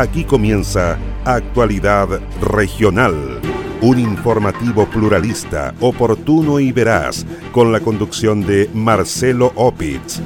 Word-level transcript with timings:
Aquí 0.00 0.24
comienza 0.24 0.96
Actualidad 1.26 2.08
Regional, 2.40 3.38
un 3.82 3.98
informativo 3.98 4.86
pluralista, 4.86 5.74
oportuno 5.78 6.58
y 6.58 6.72
veraz, 6.72 7.26
con 7.52 7.70
la 7.70 7.80
conducción 7.80 8.40
de 8.40 8.70
Marcelo 8.72 9.52
Opitz. 9.56 10.22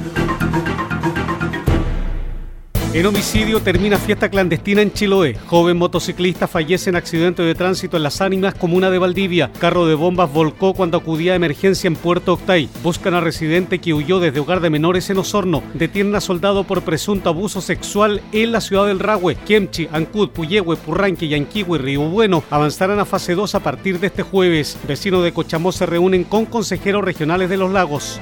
En 2.95 3.05
homicidio 3.05 3.61
termina 3.61 3.97
fiesta 3.97 4.29
clandestina 4.29 4.81
en 4.81 4.93
Chiloé. 4.93 5.35
Joven 5.47 5.75
motociclista 5.75 6.47
fallece 6.47 6.89
en 6.89 6.95
accidente 6.95 7.43
de 7.43 7.53
tránsito 7.53 7.97
en 7.97 8.03
Las 8.03 8.21
Ánimas, 8.21 8.55
comuna 8.55 8.89
de 8.89 8.99
Valdivia. 8.99 9.51
Carro 9.59 9.85
de 9.85 9.95
bombas 9.95 10.31
volcó 10.31 10.73
cuando 10.73 10.97
acudía 10.97 11.33
a 11.33 11.35
emergencia 11.35 11.89
en 11.89 11.97
Puerto 11.97 12.31
Octay. 12.31 12.69
Buscan 12.83 13.13
a 13.13 13.19
residente 13.19 13.79
que 13.79 13.93
huyó 13.93 14.21
desde 14.21 14.39
hogar 14.39 14.61
de 14.61 14.69
menores 14.69 15.09
en 15.09 15.17
Osorno. 15.17 15.61
Detienen 15.73 16.15
a 16.15 16.21
soldado 16.21 16.63
por 16.63 16.83
presunto 16.83 17.27
abuso 17.27 17.59
sexual 17.59 18.21
en 18.31 18.53
la 18.53 18.61
ciudad 18.61 18.87
del 18.87 18.99
Rahue. 18.99 19.35
Kemchi, 19.45 19.89
Ancud, 19.91 20.29
Puyehue, 20.29 20.77
Purranque, 20.77 21.27
Yanquihue 21.27 21.77
y 21.77 21.81
Río 21.81 22.03
Bueno 22.03 22.45
avanzarán 22.49 22.99
a 22.99 23.03
fase 23.03 23.35
2 23.35 23.55
a 23.55 23.59
partir 23.59 23.99
de 23.99 24.07
este 24.07 24.23
jueves. 24.23 24.77
Vecinos 24.87 25.21
de 25.21 25.33
Cochamó 25.33 25.73
se 25.73 25.85
reúnen 25.85 26.23
con 26.23 26.45
consejeros 26.45 27.03
regionales 27.03 27.49
de 27.49 27.57
los 27.57 27.73
lagos. 27.73 28.21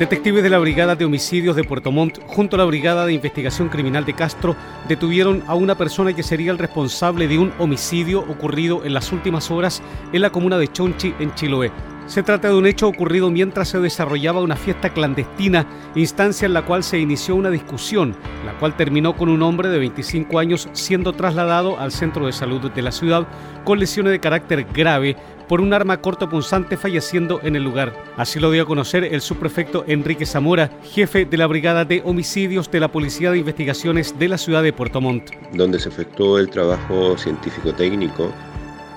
Detectives 0.00 0.42
de 0.42 0.48
la 0.48 0.58
Brigada 0.58 0.96
de 0.96 1.04
Homicidios 1.04 1.56
de 1.56 1.62
Puerto 1.62 1.92
Montt, 1.92 2.20
junto 2.26 2.56
a 2.56 2.58
la 2.58 2.64
Brigada 2.64 3.04
de 3.04 3.12
Investigación 3.12 3.68
Criminal 3.68 4.06
de 4.06 4.14
Castro, 4.14 4.56
detuvieron 4.88 5.44
a 5.46 5.54
una 5.54 5.74
persona 5.74 6.14
que 6.14 6.22
sería 6.22 6.52
el 6.52 6.56
responsable 6.56 7.28
de 7.28 7.38
un 7.38 7.52
homicidio 7.58 8.20
ocurrido 8.20 8.82
en 8.86 8.94
las 8.94 9.12
últimas 9.12 9.50
horas 9.50 9.82
en 10.14 10.22
la 10.22 10.32
comuna 10.32 10.56
de 10.56 10.72
Chonchi, 10.72 11.14
en 11.20 11.34
Chiloé. 11.34 11.70
Se 12.10 12.24
trata 12.24 12.48
de 12.48 12.54
un 12.54 12.66
hecho 12.66 12.88
ocurrido 12.88 13.30
mientras 13.30 13.68
se 13.68 13.78
desarrollaba 13.78 14.40
una 14.40 14.56
fiesta 14.56 14.92
clandestina, 14.92 15.64
instancia 15.94 16.44
en 16.44 16.54
la 16.54 16.66
cual 16.66 16.82
se 16.82 16.98
inició 16.98 17.36
una 17.36 17.50
discusión, 17.50 18.16
la 18.44 18.58
cual 18.58 18.76
terminó 18.76 19.16
con 19.16 19.28
un 19.28 19.44
hombre 19.44 19.68
de 19.68 19.78
25 19.78 20.40
años 20.40 20.68
siendo 20.72 21.12
trasladado 21.12 21.78
al 21.78 21.92
centro 21.92 22.26
de 22.26 22.32
salud 22.32 22.68
de 22.68 22.82
la 22.82 22.90
ciudad 22.90 23.28
con 23.64 23.78
lesiones 23.78 24.10
de 24.10 24.18
carácter 24.18 24.66
grave 24.74 25.16
por 25.46 25.60
un 25.60 25.72
arma 25.72 26.00
cortopunzante 26.00 26.76
falleciendo 26.76 27.38
en 27.44 27.54
el 27.54 27.62
lugar. 27.62 27.94
Así 28.16 28.40
lo 28.40 28.50
dio 28.50 28.64
a 28.64 28.66
conocer 28.66 29.04
el 29.04 29.20
subprefecto 29.20 29.84
Enrique 29.86 30.26
Zamora, 30.26 30.68
jefe 30.82 31.26
de 31.26 31.36
la 31.36 31.46
Brigada 31.46 31.84
de 31.84 32.02
Homicidios 32.04 32.68
de 32.72 32.80
la 32.80 32.90
Policía 32.90 33.30
de 33.30 33.38
Investigaciones 33.38 34.18
de 34.18 34.26
la 34.26 34.36
ciudad 34.36 34.64
de 34.64 34.72
Puerto 34.72 35.00
Montt. 35.00 35.30
Donde 35.52 35.78
se 35.78 35.90
efectuó 35.90 36.40
el 36.40 36.50
trabajo 36.50 37.16
científico-técnico 37.16 38.32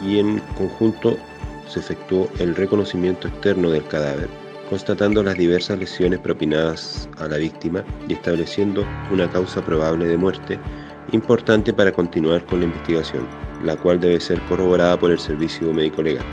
y 0.02 0.18
en 0.18 0.40
conjunto 0.58 1.16
se 1.74 1.80
efectuó 1.80 2.30
el 2.38 2.56
reconocimiento 2.56 3.28
externo 3.28 3.72
del 3.72 3.84
cadáver, 3.88 4.30
constatando 4.70 5.24
las 5.24 5.36
diversas 5.36 5.80
lesiones 5.80 6.20
propinadas 6.20 7.10
a 7.18 7.28
la 7.28 7.38
víctima 7.38 7.84
y 8.08 8.14
estableciendo 8.14 8.86
una 9.12 9.28
causa 9.30 9.64
probable 9.66 10.06
de 10.06 10.18
muerte 10.18 10.60
importante 11.12 11.74
para 11.74 11.92
continuar 11.92 12.46
con 12.46 12.60
la 12.60 12.66
investigación, 12.66 13.28
la 13.64 13.76
cual 13.76 14.00
debe 14.00 14.20
ser 14.20 14.40
corroborada 14.42 15.00
por 15.00 15.10
el 15.10 15.18
servicio 15.18 15.74
médico 15.74 16.04
legal. 16.04 16.26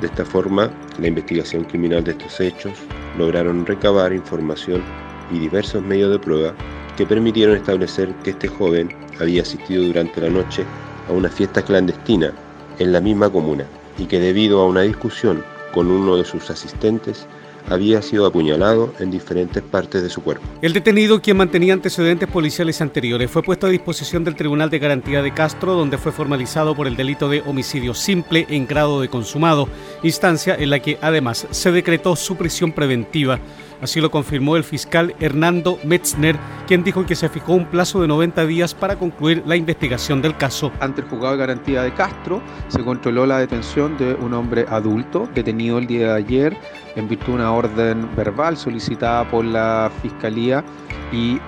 De 0.00 0.08
esta 0.08 0.24
forma, 0.24 0.70
la 0.98 1.06
investigación 1.06 1.64
criminal 1.64 2.02
de 2.02 2.10
estos 2.10 2.40
hechos 2.40 2.72
lograron 3.16 3.64
recabar 3.64 4.12
información 4.12 4.82
y 5.30 5.38
diversos 5.38 5.82
medios 5.82 6.10
de 6.10 6.18
prueba 6.18 6.52
que 6.96 7.06
permitieron 7.06 7.56
establecer 7.56 8.12
que 8.24 8.30
este 8.30 8.48
joven 8.48 8.88
había 9.20 9.42
asistido 9.42 9.84
durante 9.84 10.20
la 10.20 10.30
noche 10.30 10.64
a 11.08 11.12
una 11.12 11.28
fiesta 11.28 11.62
clandestina 11.62 12.32
en 12.80 12.92
la 12.92 13.00
misma 13.00 13.30
comuna 13.30 13.64
y 13.98 14.06
que 14.06 14.20
debido 14.20 14.60
a 14.60 14.66
una 14.66 14.82
discusión 14.82 15.44
con 15.72 15.90
uno 15.90 16.16
de 16.16 16.24
sus 16.24 16.50
asistentes 16.50 17.26
había 17.68 18.02
sido 18.02 18.26
apuñalado 18.26 18.92
en 18.98 19.10
diferentes 19.10 19.62
partes 19.62 20.02
de 20.02 20.10
su 20.10 20.22
cuerpo. 20.22 20.46
El 20.60 20.72
detenido, 20.72 21.20
quien 21.20 21.36
mantenía 21.36 21.72
antecedentes 21.72 22.28
policiales 22.28 22.80
anteriores, 22.80 23.30
fue 23.30 23.42
puesto 23.42 23.66
a 23.66 23.70
disposición 23.70 24.24
del 24.24 24.36
Tribunal 24.36 24.70
de 24.70 24.78
Garantía 24.78 25.22
de 25.22 25.32
Castro, 25.32 25.74
donde 25.74 25.98
fue 25.98 26.12
formalizado 26.12 26.74
por 26.74 26.86
el 26.86 26.96
delito 26.96 27.28
de 27.28 27.42
homicidio 27.46 27.94
simple 27.94 28.46
en 28.50 28.66
grado 28.66 29.00
de 29.00 29.08
consumado, 29.08 29.68
instancia 30.02 30.54
en 30.54 30.70
la 30.70 30.80
que 30.80 30.98
además 31.00 31.46
se 31.50 31.72
decretó 31.72 32.16
su 32.16 32.36
prisión 32.36 32.72
preventiva. 32.72 33.38
Así 33.84 34.00
lo 34.00 34.10
confirmó 34.10 34.56
el 34.56 34.64
fiscal 34.64 35.14
Hernando 35.20 35.78
Metzner, 35.84 36.38
quien 36.66 36.82
dijo 36.82 37.04
que 37.04 37.14
se 37.14 37.28
fijó 37.28 37.52
un 37.52 37.66
plazo 37.66 38.00
de 38.00 38.08
90 38.08 38.46
días 38.46 38.72
para 38.72 38.96
concluir 38.96 39.42
la 39.44 39.56
investigación 39.56 40.22
del 40.22 40.38
caso. 40.38 40.72
Ante 40.80 41.02
el 41.02 41.06
juzgado 41.06 41.32
de 41.32 41.40
garantía 41.40 41.82
de 41.82 41.92
Castro 41.92 42.40
se 42.68 42.82
controló 42.82 43.26
la 43.26 43.36
detención 43.36 43.98
de 43.98 44.14
un 44.14 44.32
hombre 44.32 44.64
adulto 44.70 45.28
detenido 45.34 45.76
el 45.76 45.86
día 45.86 46.14
de 46.14 46.14
ayer 46.14 46.56
en 46.96 47.10
virtud 47.10 47.26
de 47.26 47.32
una 47.34 47.52
orden 47.52 48.08
verbal 48.16 48.56
solicitada 48.56 49.28
por 49.28 49.44
la 49.44 49.92
Fiscalía 50.00 50.64
y 51.12 51.38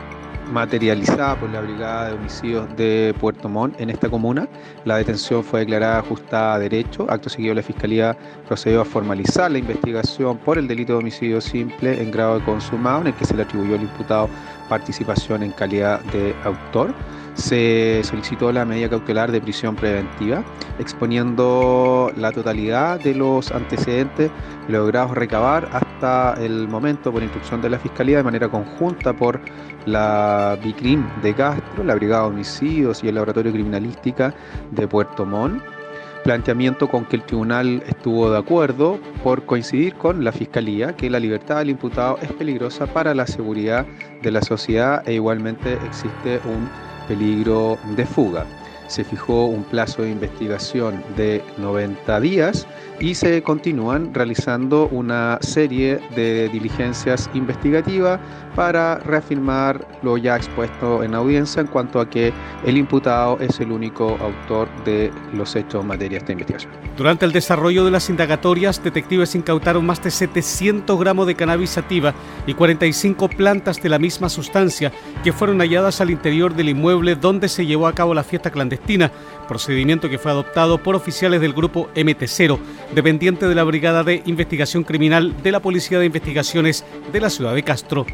materializada 0.52 1.36
por 1.36 1.50
la 1.50 1.60
Brigada 1.60 2.08
de 2.08 2.14
Homicidios 2.14 2.76
de 2.76 3.14
Puerto 3.20 3.48
Montt 3.48 3.80
en 3.80 3.90
esta 3.90 4.08
comuna. 4.08 4.48
La 4.84 4.96
detención 4.96 5.42
fue 5.42 5.60
declarada 5.60 5.98
ajustada 5.98 6.54
a 6.54 6.58
derecho. 6.58 7.06
Acto 7.08 7.28
seguido, 7.28 7.54
la 7.54 7.62
Fiscalía 7.62 8.16
procedió 8.46 8.80
a 8.80 8.84
formalizar 8.84 9.50
la 9.50 9.58
investigación 9.58 10.38
por 10.38 10.58
el 10.58 10.68
delito 10.68 10.92
de 10.92 10.98
homicidio 11.00 11.40
simple 11.40 12.00
en 12.00 12.10
grado 12.10 12.38
de 12.38 12.44
consumado, 12.44 13.00
en 13.02 13.08
el 13.08 13.14
que 13.14 13.24
se 13.24 13.34
le 13.34 13.42
atribuyó 13.42 13.74
al 13.74 13.82
imputado 13.82 14.28
participación 14.68 15.42
en 15.42 15.52
calidad 15.52 16.00
de 16.12 16.34
autor. 16.44 16.94
Se 17.34 18.00
solicitó 18.04 18.50
la 18.50 18.64
medida 18.64 18.88
cautelar 18.88 19.30
de 19.30 19.40
prisión 19.40 19.76
preventiva, 19.76 20.42
exponiendo 20.78 22.10
la 22.16 22.32
totalidad 22.32 22.98
de 22.98 23.14
los 23.14 23.52
antecedentes 23.52 24.30
logrados 24.68 25.12
recabar 25.12 25.68
hasta 25.72 26.34
el 26.42 26.66
momento 26.66 27.12
por 27.12 27.22
instrucción 27.22 27.60
de 27.60 27.70
la 27.70 27.78
Fiscalía 27.78 28.18
de 28.18 28.22
manera 28.22 28.48
conjunta 28.48 29.12
por 29.12 29.40
la 29.84 30.58
BICRIM 30.62 31.04
de 31.22 31.34
Castro, 31.34 31.84
la 31.84 31.94
Brigada 31.94 32.22
de 32.22 32.28
Homicidios 32.28 33.04
y 33.04 33.08
el 33.08 33.16
Laboratorio 33.16 33.52
Criminalística 33.52 34.34
de 34.70 34.88
Puerto 34.88 35.26
Montt 35.26 35.75
planteamiento 36.26 36.88
con 36.88 37.04
que 37.04 37.14
el 37.14 37.22
tribunal 37.22 37.84
estuvo 37.86 38.28
de 38.28 38.38
acuerdo 38.38 38.98
por 39.22 39.44
coincidir 39.44 39.94
con 39.94 40.24
la 40.24 40.32
Fiscalía 40.32 40.96
que 40.96 41.08
la 41.08 41.20
libertad 41.20 41.58
del 41.58 41.70
imputado 41.70 42.18
es 42.20 42.32
peligrosa 42.32 42.86
para 42.86 43.14
la 43.14 43.28
seguridad 43.28 43.86
de 44.22 44.32
la 44.32 44.42
sociedad 44.42 45.08
e 45.08 45.14
igualmente 45.14 45.74
existe 45.86 46.40
un 46.44 46.68
peligro 47.06 47.78
de 47.94 48.04
fuga. 48.04 48.44
Se 48.88 49.04
fijó 49.04 49.46
un 49.46 49.64
plazo 49.64 50.02
de 50.02 50.10
investigación 50.10 51.02
de 51.16 51.42
90 51.58 52.20
días 52.20 52.66
y 53.00 53.14
se 53.14 53.42
continúan 53.42 54.14
realizando 54.14 54.88
una 54.88 55.38
serie 55.40 56.00
de 56.14 56.48
diligencias 56.48 57.28
investigativas 57.34 58.20
para 58.54 58.98
reafirmar 58.98 59.86
lo 60.02 60.16
ya 60.16 60.36
expuesto 60.36 61.02
en 61.02 61.14
audiencia 61.14 61.60
en 61.60 61.66
cuanto 61.66 62.00
a 62.00 62.08
que 62.08 62.32
el 62.64 62.78
imputado 62.78 63.38
es 63.38 63.60
el 63.60 63.70
único 63.70 64.16
autor 64.20 64.68
de 64.84 65.12
los 65.34 65.54
hechos 65.54 65.82
en 65.82 65.88
materia 65.88 66.16
de 66.16 66.18
esta 66.18 66.32
investigación. 66.32 66.72
Durante 66.96 67.26
el 67.26 67.32
desarrollo 67.32 67.84
de 67.84 67.90
las 67.90 68.08
indagatorias, 68.08 68.82
detectives 68.82 69.34
incautaron 69.34 69.84
más 69.84 70.02
de 70.02 70.10
700 70.10 70.98
gramos 70.98 71.26
de 71.26 71.34
cannabis 71.34 71.70
sativa 71.70 72.14
y 72.46 72.54
45 72.54 73.28
plantas 73.28 73.82
de 73.82 73.90
la 73.90 73.98
misma 73.98 74.30
sustancia 74.30 74.90
que 75.22 75.32
fueron 75.32 75.58
halladas 75.58 76.00
al 76.00 76.10
interior 76.10 76.54
del 76.54 76.70
inmueble 76.70 77.14
donde 77.14 77.48
se 77.48 77.66
llevó 77.66 77.86
a 77.86 77.92
cabo 77.92 78.14
la 78.14 78.24
fiesta 78.24 78.50
clandestina, 78.50 78.75
procedimiento 79.46 80.08
que 80.08 80.18
fue 80.18 80.30
adoptado 80.30 80.82
por 80.82 80.94
oficiales 80.94 81.40
del 81.40 81.52
grupo 81.52 81.88
MT0, 81.94 82.58
dependiente 82.94 83.46
de 83.48 83.54
la 83.54 83.64
Brigada 83.64 84.04
de 84.04 84.22
Investigación 84.26 84.84
Criminal 84.84 85.42
de 85.42 85.52
la 85.52 85.60
Policía 85.60 85.98
de 85.98 86.06
Investigaciones 86.06 86.84
de 87.12 87.20
la 87.20 87.30
ciudad 87.30 87.54
de 87.54 87.62
Castro. 87.62 88.06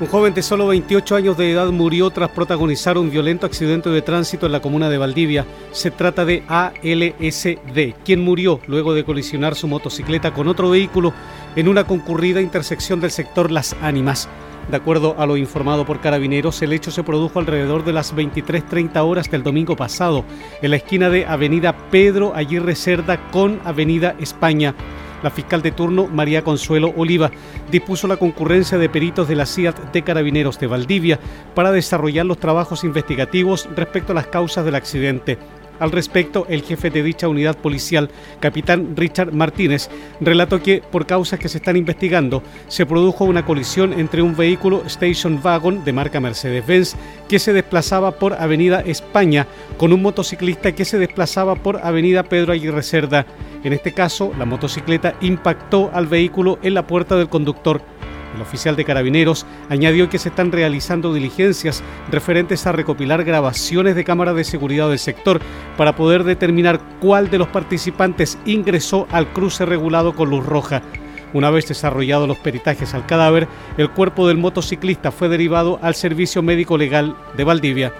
Un 0.00 0.08
joven 0.08 0.34
de 0.34 0.42
solo 0.42 0.66
28 0.66 1.14
años 1.14 1.36
de 1.36 1.52
edad 1.52 1.70
murió 1.70 2.10
tras 2.10 2.30
protagonizar 2.30 2.98
un 2.98 3.10
violento 3.10 3.46
accidente 3.46 3.90
de 3.90 4.02
tránsito 4.02 4.44
en 4.44 4.52
la 4.52 4.60
comuna 4.60 4.90
de 4.90 4.98
Valdivia. 4.98 5.46
Se 5.70 5.92
trata 5.92 6.24
de 6.24 6.42
ALSD, 6.48 7.94
quien 8.04 8.20
murió 8.20 8.60
luego 8.66 8.92
de 8.92 9.04
colisionar 9.04 9.54
su 9.54 9.68
motocicleta 9.68 10.34
con 10.34 10.48
otro 10.48 10.68
vehículo 10.68 11.14
en 11.54 11.68
una 11.68 11.84
concurrida 11.84 12.40
intersección 12.40 13.00
del 13.00 13.12
sector 13.12 13.52
Las 13.52 13.76
Ánimas. 13.82 14.28
De 14.70 14.76
acuerdo 14.76 15.14
a 15.18 15.26
lo 15.26 15.36
informado 15.36 15.84
por 15.84 16.00
carabineros, 16.00 16.62
el 16.62 16.72
hecho 16.72 16.90
se 16.90 17.02
produjo 17.02 17.38
alrededor 17.38 17.84
de 17.84 17.92
las 17.92 18.14
23.30 18.14 18.96
horas 19.04 19.30
del 19.30 19.42
domingo 19.42 19.76
pasado, 19.76 20.24
en 20.62 20.70
la 20.70 20.76
esquina 20.76 21.10
de 21.10 21.26
Avenida 21.26 21.76
Pedro 21.90 22.34
Aguirre 22.34 22.74
Cerda 22.74 23.30
con 23.30 23.60
Avenida 23.64 24.14
España. 24.18 24.74
La 25.22 25.30
fiscal 25.30 25.62
de 25.62 25.70
turno, 25.70 26.06
María 26.06 26.42
Consuelo 26.42 26.92
Oliva, 26.96 27.30
dispuso 27.70 28.06
la 28.06 28.16
concurrencia 28.16 28.76
de 28.78 28.88
peritos 28.88 29.28
de 29.28 29.36
la 29.36 29.46
CIAT 29.46 29.92
de 29.92 30.02
Carabineros 30.02 30.58
de 30.58 30.66
Valdivia 30.66 31.18
para 31.54 31.72
desarrollar 31.72 32.26
los 32.26 32.38
trabajos 32.38 32.84
investigativos 32.84 33.68
respecto 33.74 34.12
a 34.12 34.14
las 34.14 34.26
causas 34.26 34.64
del 34.64 34.74
accidente. 34.74 35.38
Al 35.80 35.90
respecto, 35.90 36.46
el 36.48 36.62
jefe 36.62 36.90
de 36.90 37.02
dicha 37.02 37.28
unidad 37.28 37.56
policial, 37.56 38.10
capitán 38.40 38.94
Richard 38.96 39.32
Martínez, 39.32 39.88
relató 40.20 40.62
que, 40.62 40.80
por 40.80 41.06
causas 41.06 41.38
que 41.38 41.48
se 41.48 41.58
están 41.58 41.76
investigando, 41.76 42.42
se 42.68 42.86
produjo 42.86 43.24
una 43.24 43.44
colisión 43.44 43.92
entre 43.92 44.22
un 44.22 44.36
vehículo 44.36 44.82
Station 44.86 45.40
Wagon 45.42 45.84
de 45.84 45.92
marca 45.92 46.20
Mercedes-Benz 46.20 46.96
que 47.28 47.38
se 47.38 47.52
desplazaba 47.52 48.12
por 48.12 48.34
Avenida 48.34 48.80
España 48.80 49.46
con 49.76 49.92
un 49.92 50.02
motociclista 50.02 50.72
que 50.72 50.84
se 50.84 50.98
desplazaba 50.98 51.56
por 51.56 51.78
Avenida 51.82 52.22
Pedro 52.22 52.52
Aguirre 52.52 52.82
Cerda. 52.82 53.26
En 53.64 53.72
este 53.72 53.92
caso, 53.92 54.32
la 54.38 54.44
motocicleta 54.44 55.14
impactó 55.22 55.90
al 55.92 56.06
vehículo 56.06 56.58
en 56.62 56.74
la 56.74 56.86
puerta 56.86 57.16
del 57.16 57.28
conductor 57.28 57.80
el 58.34 58.42
oficial 58.42 58.76
de 58.76 58.84
carabineros 58.84 59.46
añadió 59.68 60.08
que 60.08 60.18
se 60.18 60.28
están 60.28 60.52
realizando 60.52 61.14
diligencias 61.14 61.82
referentes 62.10 62.66
a 62.66 62.72
recopilar 62.72 63.24
grabaciones 63.24 63.94
de 63.94 64.04
cámaras 64.04 64.36
de 64.36 64.44
seguridad 64.44 64.88
del 64.88 64.98
sector 64.98 65.40
para 65.76 65.96
poder 65.96 66.24
determinar 66.24 66.80
cuál 67.00 67.30
de 67.30 67.38
los 67.38 67.48
participantes 67.48 68.38
ingresó 68.44 69.06
al 69.10 69.28
cruce 69.28 69.64
regulado 69.64 70.14
con 70.14 70.30
luz 70.30 70.44
roja. 70.44 70.82
Una 71.32 71.50
vez 71.50 71.66
desarrollados 71.66 72.28
los 72.28 72.38
peritajes 72.38 72.94
al 72.94 73.06
cadáver, 73.06 73.48
el 73.76 73.90
cuerpo 73.90 74.28
del 74.28 74.38
motociclista 74.38 75.10
fue 75.10 75.28
derivado 75.28 75.80
al 75.82 75.96
Servicio 75.96 76.42
Médico 76.42 76.78
Legal 76.78 77.16
de 77.36 77.44
Valdivia. 77.44 77.92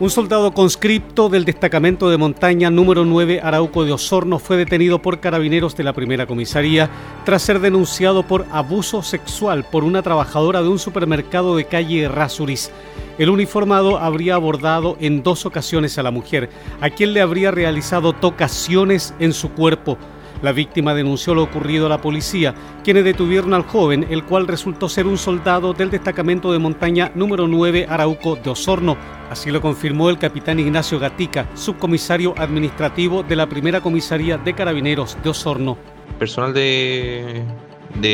Un 0.00 0.08
soldado 0.08 0.54
conscripto 0.54 1.28
del 1.28 1.44
destacamento 1.44 2.08
de 2.08 2.16
montaña 2.16 2.70
número 2.70 3.04
9 3.04 3.42
Arauco 3.42 3.84
de 3.84 3.92
Osorno 3.92 4.38
fue 4.38 4.56
detenido 4.56 5.02
por 5.02 5.20
carabineros 5.20 5.76
de 5.76 5.84
la 5.84 5.92
primera 5.92 6.26
comisaría 6.26 6.88
tras 7.26 7.42
ser 7.42 7.60
denunciado 7.60 8.22
por 8.22 8.46
abuso 8.50 9.02
sexual 9.02 9.64
por 9.70 9.84
una 9.84 10.00
trabajadora 10.00 10.62
de 10.62 10.68
un 10.68 10.78
supermercado 10.78 11.54
de 11.54 11.66
calle 11.66 12.08
Rasuris. 12.08 12.70
El 13.18 13.28
uniformado 13.28 13.98
habría 13.98 14.36
abordado 14.36 14.96
en 15.00 15.22
dos 15.22 15.44
ocasiones 15.44 15.98
a 15.98 16.02
la 16.02 16.10
mujer, 16.10 16.48
a 16.80 16.88
quien 16.88 17.12
le 17.12 17.20
habría 17.20 17.50
realizado 17.50 18.14
tocaciones 18.14 19.12
en 19.18 19.34
su 19.34 19.50
cuerpo. 19.50 19.98
La 20.42 20.52
víctima 20.52 20.94
denunció 20.94 21.34
lo 21.34 21.42
ocurrido 21.42 21.86
a 21.86 21.90
la 21.90 22.00
policía, 22.00 22.54
quienes 22.82 23.04
detuvieron 23.04 23.52
al 23.52 23.62
joven, 23.62 24.06
el 24.08 24.24
cual 24.24 24.46
resultó 24.46 24.88
ser 24.88 25.06
un 25.06 25.18
soldado 25.18 25.74
del 25.74 25.90
destacamento 25.90 26.50
de 26.50 26.58
montaña 26.58 27.12
número 27.14 27.46
9 27.46 27.86
Arauco 27.88 28.36
de 28.36 28.48
Osorno. 28.48 28.96
Así 29.30 29.50
lo 29.50 29.60
confirmó 29.60 30.08
el 30.08 30.18
capitán 30.18 30.58
Ignacio 30.58 30.98
Gatica, 30.98 31.46
subcomisario 31.54 32.34
administrativo 32.38 33.22
de 33.22 33.36
la 33.36 33.48
primera 33.48 33.82
comisaría 33.82 34.38
de 34.38 34.54
carabineros 34.54 35.18
de 35.22 35.28
Osorno. 35.28 35.76
Personal 36.18 36.54
de, 36.54 37.44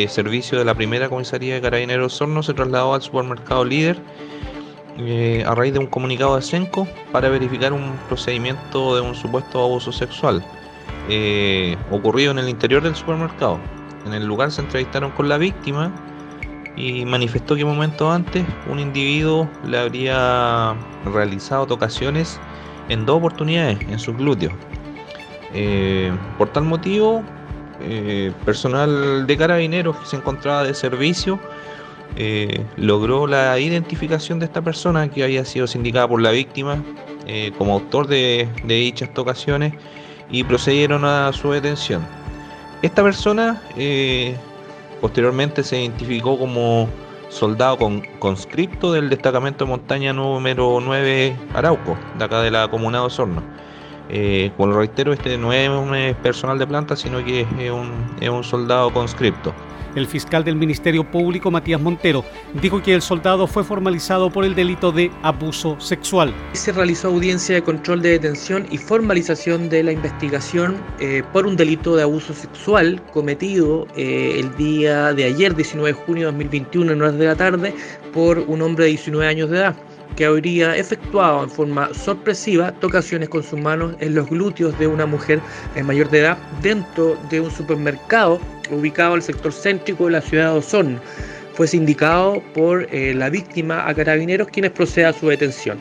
servicio 0.08 0.58
de 0.58 0.64
la 0.64 0.74
primera 0.74 1.08
comisaría 1.08 1.54
de 1.54 1.60
carabineros 1.60 2.02
de 2.02 2.06
Osorno 2.06 2.42
se 2.42 2.54
trasladó 2.54 2.94
al 2.94 3.02
supermercado 3.02 3.64
líder 3.64 3.98
eh, 4.98 5.44
a 5.46 5.54
raíz 5.54 5.74
de 5.74 5.78
un 5.78 5.86
comunicado 5.86 6.34
de 6.34 6.42
Senco 6.42 6.88
para 7.12 7.28
verificar 7.28 7.72
un 7.72 7.92
procedimiento 8.08 8.96
de 8.96 9.02
un 9.02 9.14
supuesto 9.14 9.62
abuso 9.62 9.92
sexual. 9.92 10.44
Eh, 11.08 11.76
ocurrido 11.90 12.32
en 12.32 12.38
el 12.38 12.48
interior 12.48 12.82
del 12.82 12.96
supermercado. 12.96 13.60
En 14.06 14.12
el 14.12 14.26
lugar 14.26 14.50
se 14.50 14.60
entrevistaron 14.60 15.12
con 15.12 15.28
la 15.28 15.38
víctima 15.38 15.92
y 16.74 17.04
manifestó 17.04 17.54
que 17.54 17.64
momentos 17.64 18.12
antes 18.12 18.44
un 18.68 18.80
individuo 18.80 19.48
le 19.64 19.78
habría 19.78 20.74
realizado 21.04 21.66
tocaciones 21.66 22.40
en 22.88 23.06
dos 23.06 23.18
oportunidades 23.18 23.78
en 23.88 23.98
sus 24.00 24.16
glúteos. 24.16 24.52
Eh, 25.54 26.12
por 26.38 26.48
tal 26.48 26.64
motivo, 26.64 27.22
eh, 27.80 28.32
personal 28.44 29.26
de 29.28 29.36
carabineros 29.36 29.96
que 29.98 30.06
se 30.06 30.16
encontraba 30.16 30.64
de 30.64 30.74
servicio 30.74 31.38
logró 32.76 33.26
la 33.26 33.58
identificación 33.58 34.38
de 34.38 34.46
esta 34.46 34.62
persona 34.62 35.10
que 35.10 35.22
había 35.22 35.44
sido 35.44 35.66
sindicada 35.66 36.08
por 36.08 36.22
la 36.22 36.30
víctima 36.30 36.82
como 37.58 37.74
autor 37.74 38.06
de, 38.06 38.48
de 38.64 38.74
dichas 38.74 39.12
tocaciones 39.12 39.74
y 40.30 40.44
procedieron 40.44 41.04
a 41.04 41.32
su 41.32 41.50
detención. 41.50 42.06
Esta 42.82 43.02
persona 43.02 43.62
eh, 43.76 44.36
posteriormente 45.00 45.62
se 45.62 45.80
identificó 45.80 46.38
como 46.38 46.88
soldado 47.28 47.78
con, 47.78 48.02
conscripto 48.18 48.92
del 48.92 49.08
destacamento 49.08 49.64
de 49.64 49.70
montaña 49.70 50.12
número 50.12 50.78
9 50.80 51.36
Arauco, 51.54 51.96
de 52.18 52.24
acá 52.24 52.42
de 52.42 52.50
la 52.50 52.68
comuna 52.68 52.98
de 53.00 53.04
Osorno. 53.04 53.42
Eh, 54.08 54.52
como 54.56 54.72
lo 54.72 54.78
reitero, 54.78 55.12
este 55.12 55.36
no 55.36 55.52
es 55.52 55.68
un 55.68 55.92
personal 56.22 56.58
de 56.58 56.66
planta, 56.66 56.94
sino 56.94 57.24
que 57.24 57.40
es 57.40 57.70
un, 57.70 57.92
es 58.20 58.28
un 58.28 58.44
soldado 58.44 58.92
conscripto. 58.92 59.52
El 59.96 60.06
fiscal 60.06 60.44
del 60.44 60.56
Ministerio 60.56 61.10
Público, 61.10 61.50
Matías 61.50 61.80
Montero, 61.80 62.24
dijo 62.60 62.82
que 62.82 62.94
el 62.94 63.00
soldado 63.02 63.46
fue 63.46 63.64
formalizado 63.64 64.30
por 64.30 64.44
el 64.44 64.54
delito 64.54 64.92
de 64.92 65.10
abuso 65.22 65.80
sexual. 65.80 66.32
Se 66.52 66.70
realizó 66.70 67.08
audiencia 67.08 67.54
de 67.54 67.62
control 67.62 68.02
de 68.02 68.10
detención 68.10 68.66
y 68.70 68.76
formalización 68.76 69.70
de 69.70 69.82
la 69.82 69.92
investigación 69.92 70.76
eh, 71.00 71.22
por 71.32 71.46
un 71.46 71.56
delito 71.56 71.96
de 71.96 72.02
abuso 72.02 72.34
sexual 72.34 73.02
cometido 73.12 73.88
eh, 73.96 74.38
el 74.38 74.54
día 74.56 75.14
de 75.14 75.24
ayer, 75.24 75.56
19 75.56 75.88
de 75.88 76.04
junio 76.04 76.26
de 76.26 76.32
2021, 76.32 76.92
en 76.92 77.00
horas 77.00 77.18
de 77.18 77.26
la 77.26 77.34
tarde, 77.34 77.74
por 78.12 78.38
un 78.38 78.60
hombre 78.60 78.84
de 78.84 78.90
19 78.90 79.26
años 79.26 79.48
de 79.48 79.56
edad 79.56 79.76
que 80.14 80.26
habría 80.26 80.76
efectuado 80.76 81.44
en 81.44 81.50
forma 81.50 81.92
sorpresiva 81.94 82.72
tocaciones 82.72 83.28
con 83.28 83.42
sus 83.42 83.58
manos 83.58 83.94
en 84.00 84.14
los 84.14 84.28
glúteos 84.28 84.78
de 84.78 84.86
una 84.86 85.06
mujer 85.06 85.40
mayor 85.84 86.08
de 86.10 86.20
edad 86.20 86.38
dentro 86.62 87.16
de 87.30 87.40
un 87.40 87.50
supermercado 87.50 88.40
ubicado 88.70 89.14
al 89.14 89.22
sector 89.22 89.52
céntrico 89.52 90.06
de 90.06 90.12
la 90.12 90.20
ciudad 90.20 90.52
de 90.52 90.58
Osorno. 90.58 91.00
Fue 91.54 91.66
sindicado 91.66 92.42
por 92.54 92.86
eh, 92.92 93.14
la 93.14 93.30
víctima 93.30 93.88
a 93.88 93.94
carabineros 93.94 94.48
quienes 94.48 94.72
procede 94.72 95.06
a 95.06 95.12
su 95.12 95.28
detención. 95.28 95.78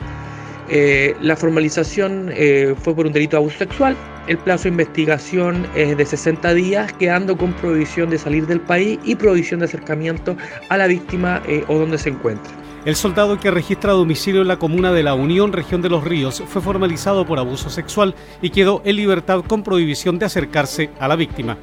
Eh, 0.68 1.14
la 1.20 1.36
formalización 1.36 2.30
eh, 2.32 2.74
fue 2.82 2.94
por 2.94 3.06
un 3.06 3.12
delito 3.12 3.36
de 3.36 3.42
abuso 3.42 3.58
sexual. 3.58 3.96
El 4.26 4.38
plazo 4.38 4.64
de 4.64 4.70
investigación 4.70 5.66
es 5.76 5.96
de 5.96 6.04
60 6.04 6.54
días, 6.54 6.92
quedando 6.94 7.36
con 7.36 7.52
prohibición 7.52 8.10
de 8.10 8.18
salir 8.18 8.46
del 8.46 8.60
país 8.60 8.98
y 9.04 9.14
prohibición 9.14 9.60
de 9.60 9.66
acercamiento 9.66 10.36
a 10.70 10.76
la 10.78 10.86
víctima 10.86 11.42
o 11.68 11.78
donde 11.78 11.98
se 11.98 12.08
encuentre. 12.08 12.65
El 12.86 12.94
soldado 12.94 13.40
que 13.40 13.50
registra 13.50 13.94
domicilio 13.94 14.42
en 14.42 14.46
la 14.46 14.60
comuna 14.60 14.92
de 14.92 15.02
La 15.02 15.14
Unión, 15.14 15.52
región 15.52 15.82
de 15.82 15.88
Los 15.88 16.04
Ríos, 16.04 16.40
fue 16.46 16.62
formalizado 16.62 17.26
por 17.26 17.40
abuso 17.40 17.68
sexual 17.68 18.14
y 18.40 18.50
quedó 18.50 18.80
en 18.84 18.94
libertad 18.94 19.42
con 19.44 19.64
prohibición 19.64 20.20
de 20.20 20.26
acercarse 20.26 20.90
a 21.00 21.08
la 21.08 21.16
víctima. 21.16 21.58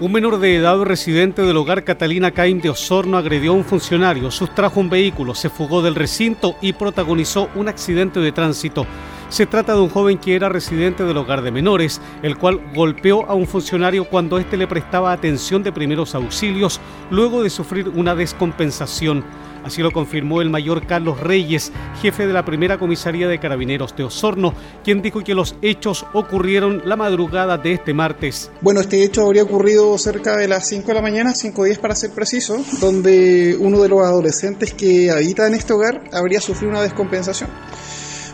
Un 0.00 0.12
menor 0.12 0.38
de 0.38 0.54
edad 0.54 0.80
residente 0.82 1.42
del 1.42 1.56
hogar 1.56 1.82
Catalina 1.82 2.30
Caim 2.30 2.60
de 2.60 2.70
Osorno 2.70 3.16
agredió 3.16 3.50
a 3.50 3.56
un 3.56 3.64
funcionario, 3.64 4.30
sustrajo 4.30 4.78
un 4.78 4.88
vehículo, 4.88 5.34
se 5.34 5.50
fugó 5.50 5.82
del 5.82 5.96
recinto 5.96 6.54
y 6.60 6.74
protagonizó 6.74 7.48
un 7.56 7.66
accidente 7.66 8.20
de 8.20 8.30
tránsito. 8.30 8.86
Se 9.30 9.44
trata 9.44 9.74
de 9.74 9.80
un 9.80 9.90
joven 9.90 10.16
que 10.16 10.34
era 10.34 10.48
residente 10.48 11.04
del 11.04 11.18
hogar 11.18 11.42
de 11.42 11.50
menores, 11.50 12.00
el 12.22 12.38
cual 12.38 12.62
golpeó 12.74 13.26
a 13.26 13.34
un 13.34 13.46
funcionario 13.46 14.08
cuando 14.08 14.38
éste 14.38 14.56
le 14.56 14.66
prestaba 14.66 15.12
atención 15.12 15.62
de 15.62 15.70
primeros 15.70 16.14
auxilios 16.14 16.80
luego 17.10 17.42
de 17.42 17.50
sufrir 17.50 17.90
una 17.90 18.14
descompensación. 18.14 19.22
Así 19.64 19.82
lo 19.82 19.90
confirmó 19.90 20.40
el 20.40 20.48
mayor 20.48 20.86
Carlos 20.86 21.20
Reyes, 21.20 21.72
jefe 22.00 22.26
de 22.26 22.32
la 22.32 22.46
primera 22.46 22.78
comisaría 22.78 23.28
de 23.28 23.38
carabineros 23.38 23.94
de 23.94 24.04
Osorno, 24.04 24.54
quien 24.82 25.02
dijo 25.02 25.22
que 25.22 25.34
los 25.34 25.56
hechos 25.60 26.06
ocurrieron 26.14 26.80
la 26.86 26.96
madrugada 26.96 27.58
de 27.58 27.74
este 27.74 27.92
martes. 27.92 28.50
Bueno, 28.62 28.80
este 28.80 29.04
hecho 29.04 29.26
habría 29.26 29.42
ocurrido 29.42 29.98
cerca 29.98 30.38
de 30.38 30.48
las 30.48 30.66
5 30.68 30.88
de 30.88 30.94
la 30.94 31.02
mañana, 31.02 31.34
5.10 31.34 31.78
para 31.80 31.94
ser 31.94 32.12
preciso, 32.12 32.56
donde 32.80 33.58
uno 33.60 33.82
de 33.82 33.90
los 33.90 34.00
adolescentes 34.00 34.72
que 34.72 35.10
habita 35.10 35.46
en 35.46 35.52
este 35.52 35.74
hogar 35.74 36.02
habría 36.14 36.40
sufrido 36.40 36.70
una 36.70 36.80
descompensación 36.80 37.50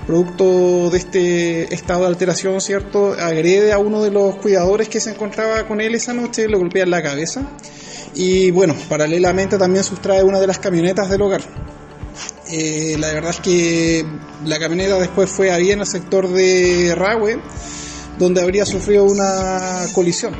producto 0.06 0.90
de 0.90 0.98
este 0.98 1.74
estado 1.74 2.02
de 2.02 2.08
alteración, 2.08 2.60
¿cierto? 2.60 3.12
Agrede 3.12 3.72
a 3.72 3.78
uno 3.78 4.02
de 4.02 4.10
los 4.10 4.36
cuidadores 4.36 4.88
que 4.88 5.00
se 5.00 5.10
encontraba 5.10 5.66
con 5.66 5.80
él 5.80 5.94
esa 5.94 6.12
noche, 6.12 6.48
lo 6.48 6.58
golpea 6.58 6.84
en 6.84 6.90
la 6.90 7.02
cabeza 7.02 7.42
y 8.14 8.50
bueno, 8.50 8.74
paralelamente 8.88 9.58
también 9.58 9.84
sustrae 9.84 10.22
una 10.22 10.40
de 10.40 10.46
las 10.46 10.58
camionetas 10.58 11.10
del 11.10 11.22
hogar. 11.22 11.42
Eh, 12.50 12.96
la 12.98 13.12
verdad 13.12 13.30
es 13.30 13.40
que 13.40 14.04
la 14.44 14.58
camioneta 14.58 14.98
después 14.98 15.30
fue 15.30 15.50
ahí 15.50 15.70
en 15.70 15.80
el 15.80 15.86
sector 15.86 16.28
de 16.28 16.94
Rahue, 16.94 17.40
donde 18.18 18.42
habría 18.42 18.64
sufrido 18.66 19.04
una 19.04 19.86
colisión 19.92 20.34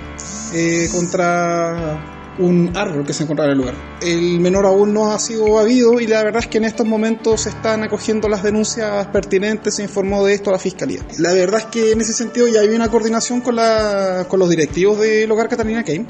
eh, 0.53 0.89
contra 0.93 2.14
un 2.39 2.73
árbol 2.77 3.07
que 3.07 3.13
se 3.13 3.23
encontraba 3.23 3.53
en 3.53 3.53
el 3.53 3.59
lugar. 3.59 3.75
El 4.01 4.41
menor 4.41 4.67
aún 4.67 4.93
no 4.93 5.13
ha 5.13 5.19
sido 5.19 5.59
habido 5.59 6.01
y 6.01 6.07
la 6.07 6.23
verdad 6.23 6.43
es 6.43 6.49
que 6.49 6.59
en 6.59 6.65
estos 6.65 6.87
momentos 6.87 7.43
se 7.43 7.51
están 7.51 7.83
acogiendo 7.83 8.29
las 8.29 8.43
denuncias 8.43 9.07
pertinentes, 9.09 9.77
se 9.77 9.83
informó 9.83 10.25
de 10.25 10.35
esto 10.35 10.51
a 10.51 10.55
la 10.55 10.59
Fiscalía. 10.59 11.01
La 11.19 11.33
verdad 11.33 11.61
es 11.61 11.67
que 11.67 11.93
en 11.93 12.01
ese 12.01 12.13
sentido 12.13 12.49
ya 12.49 12.61
hay 12.61 12.69
una 12.69 12.89
coordinación 12.89 13.41
con, 13.41 13.57
la, 13.57 14.27
con 14.29 14.41
los 14.41 14.51
directivos 14.51 15.01
del 15.01 15.31
hogar 15.31 15.49
Catalina 15.49 15.85
Kane. 15.85 16.07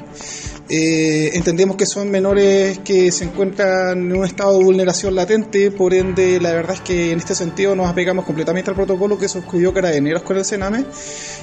Eh, 0.67 1.29
entendemos 1.35 1.77
que 1.77 1.85
son 1.85 2.09
menores 2.09 2.79
que 2.79 3.11
se 3.11 3.25
encuentran 3.25 3.99
en 3.99 4.17
un 4.17 4.25
estado 4.25 4.57
de 4.57 4.63
vulneración 4.63 5.13
latente, 5.13 5.69
por 5.69 5.93
ende 5.93 6.39
la 6.41 6.53
verdad 6.53 6.73
es 6.73 6.81
que 6.81 7.11
en 7.11 7.19
este 7.19 7.35
sentido 7.35 7.75
nos 7.75 7.87
apegamos 7.87 8.25
completamente 8.25 8.71
al 8.71 8.75
protocolo 8.75 9.15
que 9.19 9.27
suscribió 9.27 9.71
Carabineros 9.71 10.23
con 10.23 10.37
el 10.37 10.43
Sename 10.45 10.83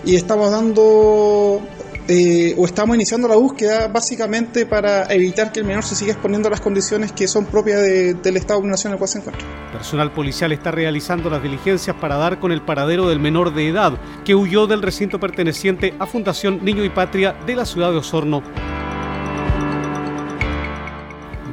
y 0.05 0.17
estamos 0.17 0.51
dando 0.51 1.61
eh, 2.09 2.55
o 2.59 2.67
estamos 2.67 2.97
iniciando 2.97 3.29
la 3.29 3.37
búsqueda 3.37 3.89
básicamente 3.89 4.67
para 4.67 5.05
evitar 5.13 5.53
que 5.53 5.61
el 5.61 5.67
menor 5.67 5.85
se 5.85 5.95
siga 5.95 6.13
exponiendo 6.13 6.49
a 6.49 6.51
las 6.51 6.61
condiciones 6.61 7.13
que 7.13 7.29
son 7.29 7.47
propias 7.47 7.81
del 7.81 8.37
estado 8.37 8.59
de 8.59 8.63
vulneración 8.63 8.91
en 8.91 8.95
el 8.95 8.99
cual 8.99 9.09
se 9.09 9.19
encuentra. 9.19 9.47
Personal 9.73 10.13
policial 10.13 10.53
está 10.53 10.71
realizando 10.71 11.31
las 11.31 11.43
diligencias 11.43 11.95
para 11.97 12.17
dar 12.17 12.41
con 12.41 12.53
el 12.53 12.63
paradero 12.63 13.09
del 13.09 13.21
menor 13.21 13.55
de 13.55 13.69
edad 13.69 13.99
que 14.25 14.35
huyó 14.35 14.67
del 14.67 14.83
recinto 14.83 15.21
perteneciente 15.21 15.95
a 15.99 16.07
Fundación 16.07 16.65
Niño 16.65 16.85
y 16.85 16.91
Patria 16.91 17.37
de 17.47 17.55
la 17.55 17.65
ciudad 17.65 17.93
de 17.93 17.99
Osorno. 17.99 18.43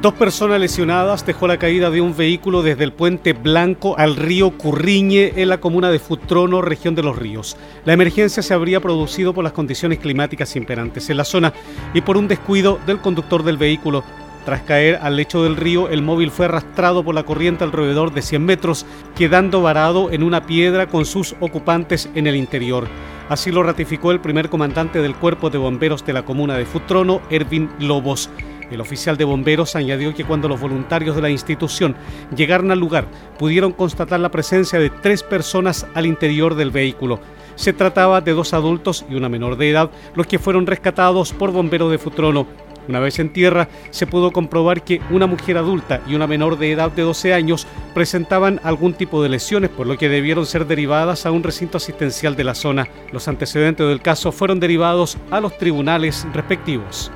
Dos 0.00 0.14
personas 0.14 0.58
lesionadas 0.58 1.26
dejó 1.26 1.46
la 1.46 1.58
caída 1.58 1.90
de 1.90 2.00
un 2.00 2.16
vehículo 2.16 2.62
desde 2.62 2.84
el 2.84 2.92
puente 2.94 3.34
Blanco 3.34 3.98
al 3.98 4.16
río 4.16 4.56
Curriñe 4.56 5.34
en 5.36 5.50
la 5.50 5.60
comuna 5.60 5.90
de 5.90 5.98
Futrono, 5.98 6.62
región 6.62 6.94
de 6.94 7.02
los 7.02 7.18
ríos. 7.18 7.58
La 7.84 7.92
emergencia 7.92 8.42
se 8.42 8.54
habría 8.54 8.80
producido 8.80 9.34
por 9.34 9.44
las 9.44 9.52
condiciones 9.52 9.98
climáticas 9.98 10.56
imperantes 10.56 11.10
en 11.10 11.18
la 11.18 11.24
zona 11.24 11.52
y 11.92 12.00
por 12.00 12.16
un 12.16 12.28
descuido 12.28 12.78
del 12.86 13.00
conductor 13.00 13.42
del 13.42 13.58
vehículo. 13.58 14.02
Tras 14.46 14.62
caer 14.62 14.98
al 15.02 15.16
lecho 15.16 15.42
del 15.42 15.56
río, 15.56 15.90
el 15.90 16.00
móvil 16.00 16.30
fue 16.30 16.46
arrastrado 16.46 17.04
por 17.04 17.14
la 17.14 17.24
corriente 17.24 17.64
alrededor 17.64 18.14
de 18.14 18.22
100 18.22 18.42
metros, 18.42 18.86
quedando 19.14 19.60
varado 19.60 20.10
en 20.10 20.22
una 20.22 20.46
piedra 20.46 20.86
con 20.86 21.04
sus 21.04 21.36
ocupantes 21.40 22.08
en 22.14 22.26
el 22.26 22.36
interior. 22.36 22.88
Así 23.28 23.52
lo 23.52 23.62
ratificó 23.62 24.12
el 24.12 24.20
primer 24.20 24.48
comandante 24.48 25.02
del 25.02 25.14
cuerpo 25.14 25.50
de 25.50 25.58
bomberos 25.58 26.06
de 26.06 26.14
la 26.14 26.24
comuna 26.24 26.56
de 26.56 26.64
Futrono, 26.64 27.20
Ervin 27.28 27.68
Lobos. 27.78 28.30
El 28.70 28.80
oficial 28.80 29.16
de 29.16 29.24
bomberos 29.24 29.76
añadió 29.76 30.14
que 30.14 30.24
cuando 30.24 30.48
los 30.48 30.60
voluntarios 30.60 31.16
de 31.16 31.22
la 31.22 31.30
institución 31.30 31.96
llegaron 32.34 32.70
al 32.70 32.78
lugar, 32.78 33.06
pudieron 33.38 33.72
constatar 33.72 34.20
la 34.20 34.30
presencia 34.30 34.78
de 34.78 34.90
tres 34.90 35.22
personas 35.22 35.86
al 35.94 36.06
interior 36.06 36.54
del 36.54 36.70
vehículo. 36.70 37.20
Se 37.56 37.72
trataba 37.72 38.20
de 38.20 38.32
dos 38.32 38.54
adultos 38.54 39.04
y 39.10 39.16
una 39.16 39.28
menor 39.28 39.56
de 39.56 39.70
edad, 39.70 39.90
los 40.14 40.26
que 40.26 40.38
fueron 40.38 40.66
rescatados 40.66 41.32
por 41.32 41.52
bomberos 41.52 41.90
de 41.90 41.98
Futrono. 41.98 42.46
Una 42.88 43.00
vez 43.00 43.18
en 43.18 43.32
tierra, 43.32 43.68
se 43.90 44.06
pudo 44.06 44.32
comprobar 44.32 44.82
que 44.82 45.00
una 45.10 45.26
mujer 45.26 45.58
adulta 45.58 46.00
y 46.06 46.14
una 46.14 46.26
menor 46.26 46.58
de 46.58 46.72
edad 46.72 46.90
de 46.90 47.02
12 47.02 47.34
años 47.34 47.66
presentaban 47.94 48.60
algún 48.64 48.94
tipo 48.94 49.22
de 49.22 49.28
lesiones, 49.28 49.70
por 49.70 49.86
lo 49.86 49.96
que 49.96 50.08
debieron 50.08 50.46
ser 50.46 50.66
derivadas 50.66 51.26
a 51.26 51.30
un 51.30 51.42
recinto 51.42 51.76
asistencial 51.76 52.34
de 52.34 52.44
la 52.44 52.54
zona. 52.54 52.88
Los 53.12 53.28
antecedentes 53.28 53.86
del 53.86 54.00
caso 54.00 54.32
fueron 54.32 54.58
derivados 54.58 55.18
a 55.30 55.40
los 55.40 55.56
tribunales 55.58 56.26
respectivos. 56.32 57.12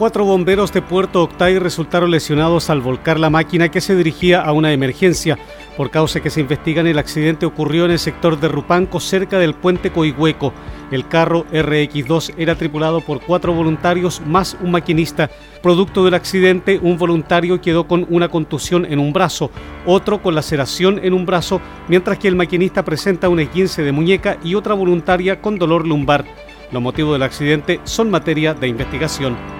Cuatro 0.00 0.24
bomberos 0.24 0.72
de 0.72 0.80
Puerto 0.80 1.22
Octay 1.22 1.58
resultaron 1.58 2.10
lesionados 2.10 2.70
al 2.70 2.80
volcar 2.80 3.20
la 3.20 3.28
máquina 3.28 3.68
que 3.68 3.82
se 3.82 3.94
dirigía 3.94 4.40
a 4.40 4.52
una 4.52 4.72
emergencia. 4.72 5.38
Por 5.76 5.90
causa 5.90 6.20
que 6.20 6.30
se 6.30 6.40
investigan, 6.40 6.86
el 6.86 6.98
accidente 6.98 7.44
ocurrió 7.44 7.84
en 7.84 7.90
el 7.90 7.98
sector 7.98 8.40
de 8.40 8.48
Rupanco, 8.48 8.98
cerca 8.98 9.38
del 9.38 9.52
puente 9.52 9.92
Coihueco. 9.92 10.54
El 10.90 11.06
carro 11.06 11.44
RX2 11.52 12.32
era 12.38 12.54
tripulado 12.54 13.02
por 13.02 13.20
cuatro 13.20 13.52
voluntarios 13.52 14.22
más 14.24 14.56
un 14.62 14.70
maquinista. 14.70 15.28
Producto 15.62 16.02
del 16.02 16.14
accidente, 16.14 16.80
un 16.82 16.96
voluntario 16.96 17.60
quedó 17.60 17.86
con 17.86 18.06
una 18.08 18.30
contusión 18.30 18.86
en 18.86 19.00
un 19.00 19.12
brazo, 19.12 19.50
otro 19.84 20.22
con 20.22 20.34
laceración 20.34 20.98
en 21.04 21.12
un 21.12 21.26
brazo, 21.26 21.60
mientras 21.88 22.16
que 22.16 22.28
el 22.28 22.36
maquinista 22.36 22.86
presenta 22.86 23.28
un 23.28 23.40
esguince 23.40 23.82
de 23.82 23.92
muñeca 23.92 24.38
y 24.42 24.54
otra 24.54 24.72
voluntaria 24.72 25.42
con 25.42 25.58
dolor 25.58 25.86
lumbar. 25.86 26.24
Los 26.72 26.80
motivos 26.80 27.12
del 27.12 27.22
accidente 27.22 27.80
son 27.84 28.10
materia 28.10 28.54
de 28.54 28.66
investigación. 28.66 29.59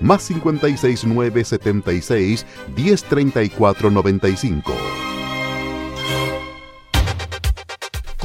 más 0.00 0.26
569 0.26 1.44
76 1.44 2.46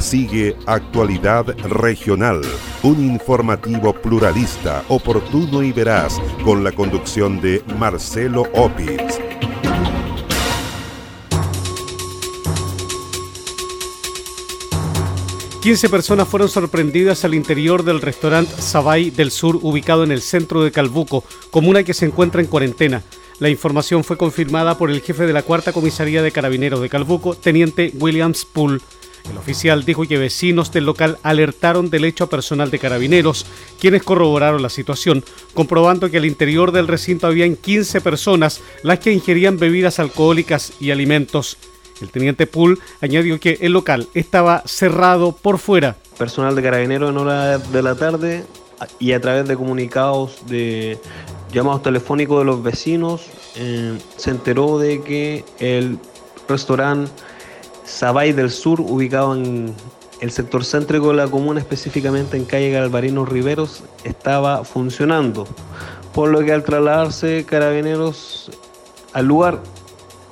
Sigue 0.00 0.56
Actualidad 0.64 1.46
Regional, 1.68 2.40
un 2.82 3.04
informativo 3.04 3.92
pluralista, 3.92 4.82
oportuno 4.88 5.62
y 5.62 5.72
veraz, 5.72 6.18
con 6.42 6.64
la 6.64 6.72
conducción 6.72 7.38
de 7.42 7.62
Marcelo 7.78 8.44
Opitz. 8.54 9.18
Quince 15.60 15.90
personas 15.90 16.26
fueron 16.26 16.48
sorprendidas 16.48 17.26
al 17.26 17.34
interior 17.34 17.84
del 17.84 18.00
restaurante 18.00 18.54
Sabay 18.56 19.10
del 19.10 19.30
Sur, 19.30 19.58
ubicado 19.60 20.02
en 20.02 20.12
el 20.12 20.22
centro 20.22 20.64
de 20.64 20.72
Calbuco, 20.72 21.24
comuna 21.50 21.84
que 21.84 21.92
se 21.92 22.06
encuentra 22.06 22.40
en 22.40 22.46
cuarentena. 22.46 23.02
La 23.38 23.50
información 23.50 24.02
fue 24.02 24.16
confirmada 24.16 24.78
por 24.78 24.90
el 24.90 25.02
jefe 25.02 25.26
de 25.26 25.34
la 25.34 25.42
cuarta 25.42 25.74
comisaría 25.74 26.22
de 26.22 26.32
carabineros 26.32 26.80
de 26.80 26.88
Calbuco, 26.88 27.34
teniente 27.34 27.92
Williams 27.98 28.46
Poole. 28.46 28.80
El 29.28 29.36
oficial 29.36 29.84
dijo 29.84 30.06
que 30.06 30.18
vecinos 30.18 30.72
del 30.72 30.86
local 30.86 31.18
alertaron 31.22 31.90
del 31.90 32.04
hecho 32.04 32.24
a 32.24 32.30
personal 32.30 32.70
de 32.70 32.78
carabineros, 32.78 33.46
quienes 33.78 34.02
corroboraron 34.02 34.62
la 34.62 34.70
situación, 34.70 35.24
comprobando 35.54 36.10
que 36.10 36.18
al 36.18 36.24
interior 36.24 36.72
del 36.72 36.88
recinto 36.88 37.26
habían 37.26 37.56
15 37.56 38.00
personas 38.00 38.60
las 38.82 38.98
que 38.98 39.12
ingerían 39.12 39.58
bebidas 39.58 39.98
alcohólicas 39.98 40.72
y 40.80 40.90
alimentos. 40.90 41.58
El 42.00 42.10
teniente 42.10 42.46
Pool 42.46 42.78
añadió 43.00 43.38
que 43.38 43.58
el 43.60 43.72
local 43.72 44.08
estaba 44.14 44.62
cerrado 44.64 45.32
por 45.32 45.58
fuera. 45.58 45.96
Personal 46.18 46.54
de 46.54 46.62
carabineros 46.62 47.10
en 47.10 47.18
hora 47.18 47.58
de 47.58 47.82
la 47.82 47.94
tarde 47.94 48.44
y 48.98 49.12
a 49.12 49.20
través 49.20 49.46
de 49.46 49.56
comunicados 49.56 50.38
de 50.46 50.98
llamados 51.52 51.82
telefónicos 51.82 52.38
de 52.38 52.44
los 52.44 52.62
vecinos 52.62 53.26
eh, 53.56 53.98
se 54.16 54.30
enteró 54.30 54.78
de 54.78 55.02
que 55.02 55.44
el 55.58 55.98
restaurante 56.48 57.10
Sabay 57.90 58.32
del 58.32 58.50
Sur, 58.50 58.80
ubicado 58.80 59.34
en 59.34 59.74
el 60.20 60.30
sector 60.30 60.64
céntrico 60.64 61.08
de 61.08 61.14
la 61.14 61.28
comuna, 61.28 61.60
específicamente 61.60 62.36
en 62.36 62.44
calle 62.44 62.70
Galvarino 62.70 63.24
Riveros, 63.24 63.82
estaba 64.04 64.64
funcionando. 64.64 65.46
Por 66.14 66.30
lo 66.30 66.40
que 66.40 66.52
al 66.52 66.62
trasladarse 66.62 67.44
carabineros 67.44 68.50
al 69.12 69.26
lugar, 69.26 69.60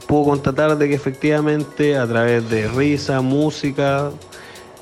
pudo 0.07 0.25
constatar 0.25 0.79
de 0.79 0.89
que 0.89 0.95
efectivamente 0.95 1.97
a 1.97 2.07
través 2.07 2.49
de 2.49 2.69
risa, 2.69 3.21
música 3.21 4.11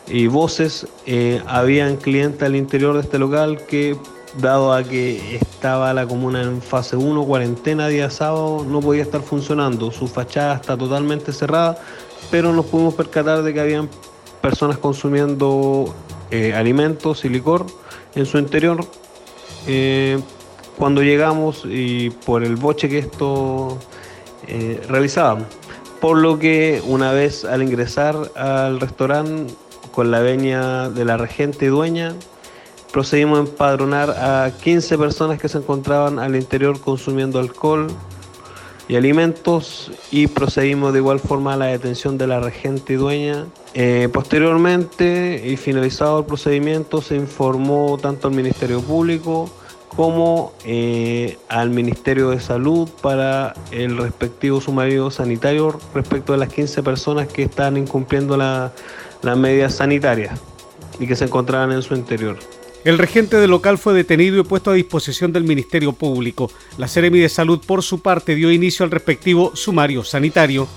y 0.06 0.26
voces, 0.26 0.86
eh, 1.06 1.42
habían 1.46 1.96
clientes 1.96 2.42
al 2.42 2.56
interior 2.56 2.94
de 2.94 3.00
este 3.00 3.18
local 3.18 3.58
que 3.66 3.96
dado 4.40 4.72
a 4.72 4.82
que 4.82 5.36
estaba 5.36 5.92
la 5.94 6.06
comuna 6.06 6.42
en 6.42 6.60
fase 6.60 6.96
1, 6.96 7.24
cuarentena 7.24 7.88
día 7.88 8.10
sábado, 8.10 8.64
no 8.68 8.80
podía 8.80 9.02
estar 9.02 9.22
funcionando. 9.22 9.90
Su 9.90 10.08
fachada 10.08 10.56
está 10.56 10.76
totalmente 10.76 11.32
cerrada, 11.32 11.78
pero 12.30 12.52
nos 12.52 12.66
pudimos 12.66 12.94
percatar 12.94 13.42
de 13.42 13.54
que 13.54 13.60
habían 13.60 13.88
personas 14.40 14.78
consumiendo 14.78 15.94
eh, 16.30 16.54
alimentos 16.54 17.24
y 17.24 17.28
licor 17.28 17.66
en 18.14 18.26
su 18.26 18.38
interior. 18.38 18.84
Eh, 19.66 20.20
cuando 20.76 21.02
llegamos 21.02 21.62
y 21.64 22.10
por 22.10 22.44
el 22.44 22.56
boche 22.56 22.88
que 22.88 22.98
esto 22.98 23.78
eh, 24.46 24.80
realizaban. 24.88 25.46
Por 26.00 26.18
lo 26.18 26.38
que 26.38 26.82
una 26.86 27.12
vez 27.12 27.44
al 27.44 27.62
ingresar 27.62 28.30
al 28.36 28.78
restaurante 28.80 29.54
con 29.92 30.10
la 30.10 30.20
veña 30.20 30.90
de 30.90 31.04
la 31.06 31.16
regente 31.16 31.64
y 31.66 31.68
dueña, 31.68 32.14
procedimos 32.96 33.36
a 33.36 33.42
empadronar 33.42 34.08
a 34.08 34.50
15 34.62 34.96
personas 34.96 35.38
que 35.38 35.50
se 35.50 35.58
encontraban 35.58 36.18
al 36.18 36.34
interior 36.34 36.80
consumiendo 36.80 37.38
alcohol 37.38 37.88
y 38.88 38.96
alimentos 38.96 39.92
y 40.10 40.28
procedimos 40.28 40.94
de 40.94 41.00
igual 41.00 41.20
forma 41.20 41.52
a 41.52 41.56
la 41.58 41.66
detención 41.66 42.16
de 42.16 42.26
la 42.26 42.40
regente 42.40 42.94
y 42.94 42.96
dueña. 42.96 43.44
Eh, 43.74 44.08
posteriormente 44.10 45.42
y 45.44 45.58
finalizado 45.58 46.20
el 46.20 46.24
procedimiento 46.24 47.02
se 47.02 47.16
informó 47.16 47.98
tanto 48.00 48.28
al 48.28 48.34
Ministerio 48.34 48.80
Público 48.80 49.50
como 49.94 50.54
eh, 50.64 51.36
al 51.50 51.68
Ministerio 51.68 52.30
de 52.30 52.40
Salud 52.40 52.88
para 53.02 53.52
el 53.72 53.98
respectivo 53.98 54.58
sumario 54.62 55.10
sanitario 55.10 55.78
respecto 55.92 56.32
de 56.32 56.38
las 56.38 56.48
15 56.48 56.82
personas 56.82 57.28
que 57.28 57.42
están 57.42 57.76
incumpliendo 57.76 58.38
las 58.38 59.36
medidas 59.36 59.74
sanitarias 59.74 60.40
y 60.98 61.06
que 61.06 61.14
se 61.14 61.26
encontraban 61.26 61.72
en 61.72 61.82
su 61.82 61.94
interior. 61.94 62.38
El 62.86 62.98
regente 62.98 63.38
del 63.38 63.50
local 63.50 63.78
fue 63.78 63.94
detenido 63.94 64.38
y 64.38 64.44
puesto 64.44 64.70
a 64.70 64.74
disposición 64.74 65.32
del 65.32 65.42
Ministerio 65.42 65.92
Público. 65.92 66.52
La 66.78 66.86
Seremi 66.86 67.18
de 67.18 67.28
Salud, 67.28 67.58
por 67.66 67.82
su 67.82 67.98
parte, 67.98 68.36
dio 68.36 68.52
inicio 68.52 68.84
al 68.84 68.92
respectivo 68.92 69.56
sumario 69.56 70.04
sanitario. 70.04 70.68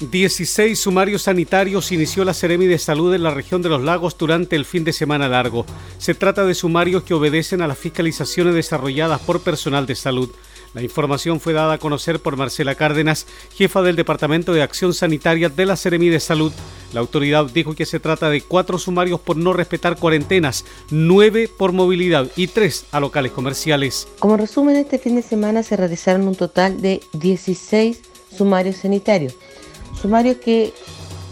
16 0.00 0.80
sumarios 0.80 1.22
sanitarios 1.22 1.92
inició 1.92 2.24
la 2.24 2.34
Seremi 2.34 2.66
de 2.66 2.78
Salud 2.78 3.14
en 3.14 3.22
la 3.22 3.30
región 3.30 3.62
de 3.62 3.68
los 3.68 3.82
lagos 3.82 4.18
durante 4.18 4.56
el 4.56 4.64
fin 4.64 4.82
de 4.82 4.92
semana 4.92 5.28
largo. 5.28 5.64
Se 5.98 6.14
trata 6.14 6.44
de 6.44 6.56
sumarios 6.56 7.04
que 7.04 7.14
obedecen 7.14 7.62
a 7.62 7.68
las 7.68 7.78
fiscalizaciones 7.78 8.52
desarrolladas 8.52 9.20
por 9.20 9.42
personal 9.42 9.86
de 9.86 9.94
salud. 9.94 10.30
La 10.76 10.82
información 10.82 11.40
fue 11.40 11.54
dada 11.54 11.72
a 11.72 11.78
conocer 11.78 12.20
por 12.20 12.36
Marcela 12.36 12.74
Cárdenas, 12.74 13.26
jefa 13.54 13.80
del 13.80 13.96
Departamento 13.96 14.52
de 14.52 14.60
Acción 14.60 14.92
Sanitaria 14.92 15.48
de 15.48 15.64
la 15.64 15.74
Seremi 15.74 16.10
de 16.10 16.20
Salud. 16.20 16.52
La 16.92 17.00
autoridad 17.00 17.46
dijo 17.46 17.74
que 17.74 17.86
se 17.86 17.98
trata 17.98 18.28
de 18.28 18.42
cuatro 18.42 18.78
sumarios 18.78 19.18
por 19.18 19.38
no 19.38 19.54
respetar 19.54 19.96
cuarentenas, 19.96 20.66
nueve 20.90 21.48
por 21.48 21.72
movilidad 21.72 22.26
y 22.36 22.48
tres 22.48 22.84
a 22.92 23.00
locales 23.00 23.32
comerciales. 23.32 24.06
Como 24.18 24.36
resumen, 24.36 24.76
este 24.76 24.98
fin 24.98 25.16
de 25.16 25.22
semana 25.22 25.62
se 25.62 25.78
realizaron 25.78 26.28
un 26.28 26.34
total 26.34 26.82
de 26.82 27.00
16 27.14 28.02
sumarios 28.36 28.76
sanitarios. 28.76 29.34
Sumarios 29.98 30.36
que 30.36 30.74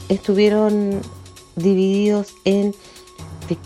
estuvieron 0.08 1.02
divididos 1.54 2.34
en 2.46 2.74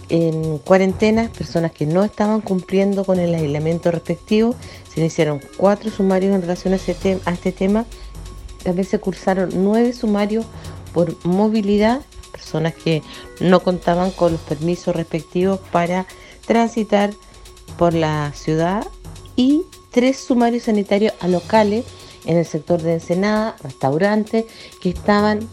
en 0.08 0.58
cuarentena, 0.58 1.30
personas 1.36 1.72
que 1.72 1.86
no 1.86 2.04
estaban 2.04 2.40
cumpliendo 2.40 3.04
con 3.04 3.18
el 3.18 3.34
aislamiento 3.34 3.90
respectivo. 3.90 4.54
Se 4.98 5.02
iniciaron 5.02 5.40
cuatro 5.56 5.92
sumarios 5.92 6.34
en 6.34 6.40
relación 6.40 6.74
a, 6.74 6.76
este 6.76 7.52
tema. 7.52 7.86
También 8.64 8.84
se 8.84 8.98
cursaron 8.98 9.50
nueve 9.54 9.92
sumarios 9.92 10.44
por 10.92 11.24
movilidad, 11.24 12.00
personas 12.32 12.74
que 12.74 13.04
no 13.38 13.60
contaban 13.60 14.10
con 14.10 14.32
los 14.32 14.40
permisos 14.40 14.96
respectivos 14.96 15.60
para 15.70 16.04
transitar 16.48 17.12
por 17.76 17.94
la 17.94 18.32
ciudad 18.34 18.84
y 19.36 19.62
tres 19.92 20.16
sumarios 20.16 20.64
sanitarios 20.64 21.12
a 21.20 21.28
locales 21.28 21.84
en 22.24 22.36
el 22.36 22.44
sector 22.44 22.82
de 22.82 22.94
Ensenada, 22.94 23.54
restaurantes 23.62 24.46
que 24.82 24.88
estaban 24.88 25.48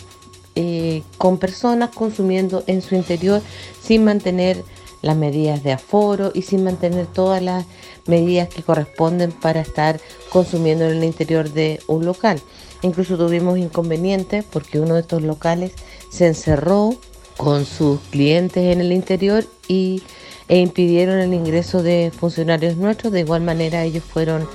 eh, 0.55 1.03
con 1.19 1.37
personas 1.37 1.91
consumiendo 1.91 2.63
en 2.65 2.81
su 2.81 2.95
interior 2.95 3.43
sin 3.79 4.05
mantener 4.05 4.63
las 5.05 5.15
medidas 5.15 5.61
de 5.61 5.71
aforo 5.71 6.31
y 6.33 6.41
sin 6.41 6.63
mantener 6.63 7.05
todas 7.05 7.39
las 7.39 7.65
medidas 8.07 8.49
que 8.49 8.63
corresponden 8.63 9.31
para 9.31 9.61
estar 9.61 9.99
consumiendo 10.29 10.83
en 10.85 10.97
el 10.97 11.03
interior 11.03 11.51
de 11.51 11.79
un 11.85 12.05
local. 12.05 12.41
Incluso 12.81 13.15
tuvimos 13.15 13.59
inconvenientes 13.59 14.43
porque 14.43 14.79
uno 14.79 14.95
de 14.95 15.01
estos 15.01 15.21
locales 15.21 15.73
se 16.09 16.25
encerró 16.25 16.95
con 17.37 17.65
sus 17.65 17.99
clientes 18.09 18.73
en 18.73 18.81
el 18.81 18.91
interior 18.91 19.45
y, 19.67 20.01
e 20.47 20.57
impidieron 20.57 21.19
el 21.19 21.35
ingreso 21.35 21.83
de 21.83 22.11
funcionarios 22.11 22.75
nuestros. 22.75 23.13
De 23.13 23.19
igual 23.19 23.43
manera 23.43 23.83
ellos 23.83 24.03
fueron 24.03 24.47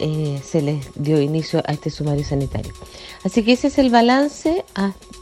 eh, 0.00 0.38
se 0.44 0.60
les 0.60 0.86
dio 0.96 1.18
inicio 1.18 1.62
a 1.66 1.72
este 1.72 1.88
sumario 1.88 2.24
sanitario. 2.24 2.74
Así 3.24 3.42
que 3.42 3.52
ese 3.52 3.68
es 3.68 3.78
el 3.78 3.88
balance 3.88 4.66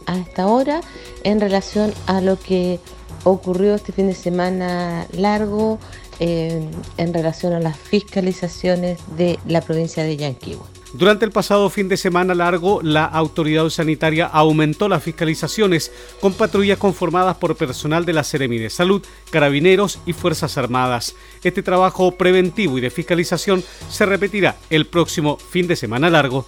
hasta 0.07 0.43
ahora 0.43 0.81
en 1.23 1.41
relación 1.41 1.95
a 2.07 2.21
lo 2.21 2.37
que 2.37 2.81
ocurrió 3.27 3.75
este 3.75 3.93
fin 3.93 4.07
de 4.07 4.15
semana 4.15 5.07
largo 5.13 5.81
eh, 6.21 6.65
en 6.97 7.13
relación 7.13 7.53
a 7.55 7.61
las 7.61 7.77
fiscalizaciones 7.77 9.01
de 9.17 9.39
la 9.47 9.61
provincia 9.61 10.05
de 10.05 10.17
Yanquihue. 10.17 10.63
Durante 10.93 11.25
el 11.25 11.33
pasado 11.33 11.69
fin 11.69 11.89
de 11.89 11.97
semana 11.97 12.37
largo, 12.37 12.81
la 12.83 13.05
autoridad 13.05 13.69
sanitaria 13.69 14.27
aumentó 14.27 14.89
las 14.89 15.03
fiscalizaciones 15.03 15.91
con 16.21 16.35
patrullas 16.35 16.79
conformadas 16.79 17.37
por 17.37 17.57
personal 17.57 18.05
de 18.07 18.13
la 18.13 18.23
Seremi 18.23 18.59
de 18.59 18.71
Salud, 18.71 19.05
Carabineros 19.31 19.99
y 20.07 20.13
Fuerzas 20.13 20.57
Armadas. 20.57 21.17
Este 21.43 21.65
trabajo 21.65 22.13
preventivo 22.13 22.79
y 22.79 22.81
de 22.81 22.91
fiscalización 22.91 23.65
se 23.91 24.07
repetirá 24.07 24.57
el 24.71 24.87
próximo 24.87 25.37
fin 25.37 25.67
de 25.67 25.75
semana 25.75 26.09
largo. 26.09 26.47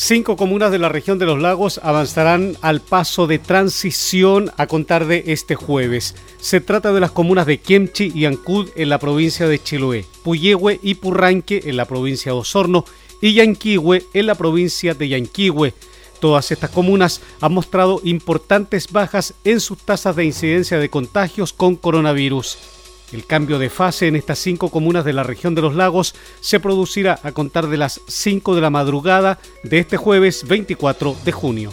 Cinco 0.00 0.36
comunas 0.36 0.70
de 0.70 0.78
la 0.78 0.88
región 0.88 1.18
de 1.18 1.26
los 1.26 1.40
lagos 1.40 1.80
avanzarán 1.82 2.56
al 2.60 2.80
paso 2.80 3.26
de 3.26 3.40
transición 3.40 4.52
a 4.56 4.68
contar 4.68 5.06
de 5.06 5.24
este 5.26 5.56
jueves. 5.56 6.14
Se 6.40 6.60
trata 6.60 6.92
de 6.92 7.00
las 7.00 7.10
comunas 7.10 7.46
de 7.46 7.58
Kemchi 7.58 8.12
y 8.14 8.24
Ancud 8.24 8.68
en 8.76 8.90
la 8.90 9.00
provincia 9.00 9.48
de 9.48 9.60
Chiloé, 9.60 10.04
Puyehue 10.22 10.78
y 10.84 10.94
Purranque 10.94 11.62
en 11.64 11.76
la 11.76 11.84
provincia 11.84 12.30
de 12.30 12.38
Osorno 12.38 12.84
y 13.20 13.34
Yanquihue 13.34 14.04
en 14.14 14.26
la 14.26 14.36
provincia 14.36 14.94
de 14.94 15.08
Yanquihue. 15.08 15.74
Todas 16.20 16.52
estas 16.52 16.70
comunas 16.70 17.20
han 17.40 17.52
mostrado 17.52 18.00
importantes 18.04 18.92
bajas 18.92 19.34
en 19.42 19.58
sus 19.58 19.78
tasas 19.78 20.14
de 20.14 20.26
incidencia 20.26 20.78
de 20.78 20.90
contagios 20.90 21.52
con 21.52 21.74
coronavirus. 21.74 22.77
El 23.12 23.24
cambio 23.24 23.58
de 23.58 23.70
fase 23.70 24.06
en 24.06 24.16
estas 24.16 24.38
cinco 24.38 24.68
comunas 24.70 25.04
de 25.04 25.14
la 25.14 25.22
región 25.22 25.54
de 25.54 25.62
los 25.62 25.74
lagos 25.74 26.14
se 26.40 26.60
producirá 26.60 27.18
a 27.22 27.32
contar 27.32 27.68
de 27.68 27.78
las 27.78 28.00
5 28.06 28.54
de 28.54 28.60
la 28.60 28.70
madrugada 28.70 29.38
de 29.62 29.78
este 29.78 29.96
jueves 29.96 30.46
24 30.46 31.16
de 31.24 31.32
junio. 31.32 31.72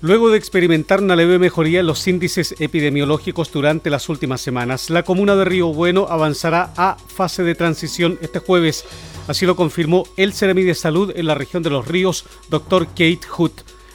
Luego 0.00 0.30
de 0.30 0.38
experimentar 0.38 1.02
una 1.02 1.16
leve 1.16 1.40
mejoría 1.40 1.80
en 1.80 1.86
los 1.88 2.06
índices 2.06 2.54
epidemiológicos 2.60 3.50
durante 3.50 3.90
las 3.90 4.08
últimas 4.08 4.40
semanas, 4.40 4.90
la 4.90 5.02
comuna 5.02 5.34
de 5.34 5.44
Río 5.44 5.74
Bueno 5.74 6.06
avanzará 6.08 6.72
a 6.76 6.96
fase 6.96 7.42
de 7.42 7.56
transición 7.56 8.16
este 8.22 8.38
jueves. 8.38 8.84
Así 9.26 9.44
lo 9.44 9.56
confirmó 9.56 10.04
el 10.16 10.32
Ceremi 10.32 10.62
de 10.62 10.76
Salud 10.76 11.12
en 11.16 11.26
la 11.26 11.34
región 11.34 11.64
de 11.64 11.70
los 11.70 11.88
ríos, 11.88 12.24
Dr. 12.48 12.86
Kate 12.86 13.26
Hood. 13.28 13.50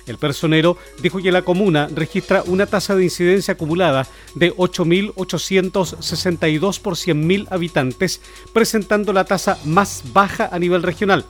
El 0.08 0.18
personero 0.18 0.78
dijo 1.02 1.22
que 1.22 1.32
la 1.32 1.44
comuna 1.44 1.88
registra 1.94 2.44
una 2.46 2.66
tasa 2.66 2.96
de 2.96 3.06
incidencia 3.06 3.54
acumulada 3.54 4.08
de 4.36 4.54
8.862 4.56 6.80
por 6.80 6.96
100.000 6.96 7.48
habitantes, 7.50 8.22
presentando 8.52 9.14
la 9.14 9.24
tasa 9.26 9.58
más 9.66 10.04
baja 10.14 10.50
a 10.52 10.60
nivel 10.60 10.84
regional. 10.84 11.26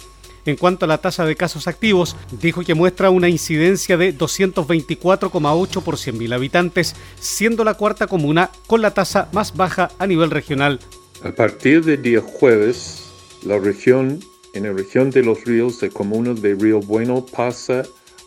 En 0.45 0.57
cuanto 0.57 0.85
a 0.85 0.87
la 0.87 0.97
tasa 0.97 1.25
de 1.25 1.37
casos 1.37 1.67
activos, 1.67 2.17
dijo 2.41 2.63
que 2.63 2.73
muestra 2.73 3.09
una 3.09 3.29
incidencia 3.29 3.95
de 3.95 4.17
224,8 4.17 5.83
por 5.83 5.95
100.000 5.95 6.33
habitantes, 6.33 6.95
siendo 7.19 7.63
la 7.63 7.75
cuarta 7.75 8.07
comuna 8.07 8.49
con 8.67 8.81
la 8.81 8.93
tasa 8.93 9.29
más 9.31 9.55
baja 9.55 9.91
a 9.99 10.07
nivel 10.07 10.31
regional 10.31 10.79
A 11.23 11.31
partir 11.31 11.85
del 11.85 12.01
día 12.01 12.21
jueves, 12.21 13.05
la 13.45 13.57
región, 13.57 14.19
en 14.53 14.63
la 14.63 14.73
región 14.73 15.11
de 15.11 15.23
los 15.23 15.45
ríos 15.45 15.79
de 15.79 15.89
comuna 15.89 16.33
de 16.33 16.55
Río 16.55 16.81
Bueno 16.81 17.25
pasa 17.25 17.83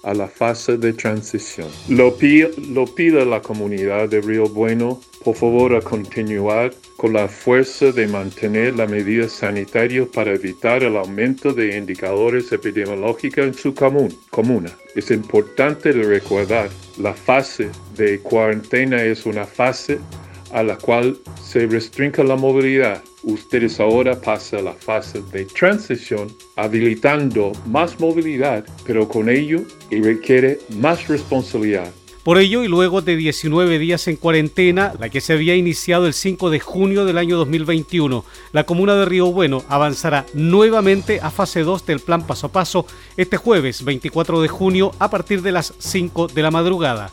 a 0.06 0.14
la 0.14 0.28
fase 0.28 0.78
de 0.78 0.92
transición. 0.92 1.68
Lo, 1.88 2.16
lo 2.70 2.84
pido 2.86 3.20
a 3.20 3.24
la 3.24 3.42
comunidad 3.42 4.08
de 4.08 4.20
Río 4.20 4.48
Bueno, 4.48 5.00
por 5.24 5.34
favor, 5.34 5.74
a 5.74 5.80
continuar 5.80 6.72
con 6.96 7.12
la 7.12 7.26
fuerza 7.26 7.90
de 7.90 8.06
mantener 8.06 8.76
las 8.76 8.88
medidas 8.88 9.32
sanitarias 9.32 10.06
para 10.14 10.32
evitar 10.32 10.84
el 10.84 10.96
aumento 10.96 11.52
de 11.52 11.76
indicadores 11.76 12.52
epidemiológicos 12.52 13.46
en 13.46 13.54
su 13.54 13.74
comuna. 13.74 14.70
Es 14.94 15.10
importante 15.10 15.90
recordar, 15.90 16.70
la 16.98 17.12
fase 17.12 17.68
de 17.96 18.20
cuarentena 18.20 19.02
es 19.02 19.26
una 19.26 19.44
fase 19.44 19.98
a 20.52 20.62
la 20.62 20.76
cual 20.76 21.18
se 21.42 21.66
restringe 21.66 22.22
la 22.24 22.36
movilidad 22.36 23.02
ustedes 23.26 23.80
ahora 23.80 24.20
pasan 24.20 24.60
a 24.60 24.62
la 24.62 24.72
fase 24.72 25.20
de 25.32 25.44
transición, 25.44 26.28
habilitando 26.54 27.52
más 27.66 27.98
movilidad, 28.00 28.64
pero 28.86 29.08
con 29.08 29.28
ello 29.28 29.62
requiere 29.90 30.60
más 30.78 31.08
responsabilidad. 31.08 31.92
Por 32.22 32.38
ello, 32.38 32.64
y 32.64 32.68
luego 32.68 33.02
de 33.02 33.14
19 33.14 33.78
días 33.78 34.08
en 34.08 34.16
cuarentena, 34.16 34.92
la 34.98 35.08
que 35.08 35.20
se 35.20 35.32
había 35.32 35.54
iniciado 35.54 36.08
el 36.08 36.12
5 36.12 36.50
de 36.50 36.58
junio 36.58 37.04
del 37.04 37.18
año 37.18 37.36
2021, 37.36 38.24
la 38.52 38.64
comuna 38.64 38.96
de 38.96 39.04
Río 39.04 39.26
Bueno 39.26 39.62
avanzará 39.68 40.26
nuevamente 40.34 41.20
a 41.22 41.30
fase 41.30 41.62
2 41.62 41.86
del 41.86 42.00
plan 42.00 42.26
paso 42.26 42.48
a 42.48 42.52
paso 42.52 42.86
este 43.16 43.36
jueves 43.36 43.84
24 43.84 44.42
de 44.42 44.48
junio 44.48 44.90
a 44.98 45.08
partir 45.08 45.42
de 45.42 45.52
las 45.52 45.72
5 45.78 46.26
de 46.26 46.42
la 46.42 46.50
madrugada. 46.50 47.12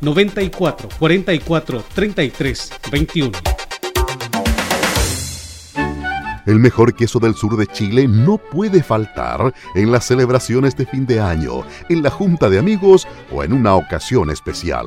94 0.00 0.88
44 0.98 1.84
33 1.94 2.72
21. 2.90 3.32
El 6.46 6.60
mejor 6.60 6.94
queso 6.94 7.18
del 7.18 7.34
sur 7.34 7.56
de 7.56 7.66
Chile 7.66 8.06
no 8.06 8.38
puede 8.38 8.80
faltar 8.80 9.52
en 9.74 9.90
las 9.90 10.04
celebraciones 10.04 10.76
de 10.76 10.86
fin 10.86 11.04
de 11.04 11.18
año, 11.18 11.64
en 11.88 12.04
la 12.04 12.10
junta 12.10 12.48
de 12.48 12.60
amigos 12.60 13.08
o 13.32 13.42
en 13.42 13.52
una 13.52 13.74
ocasión 13.74 14.30
especial. 14.30 14.86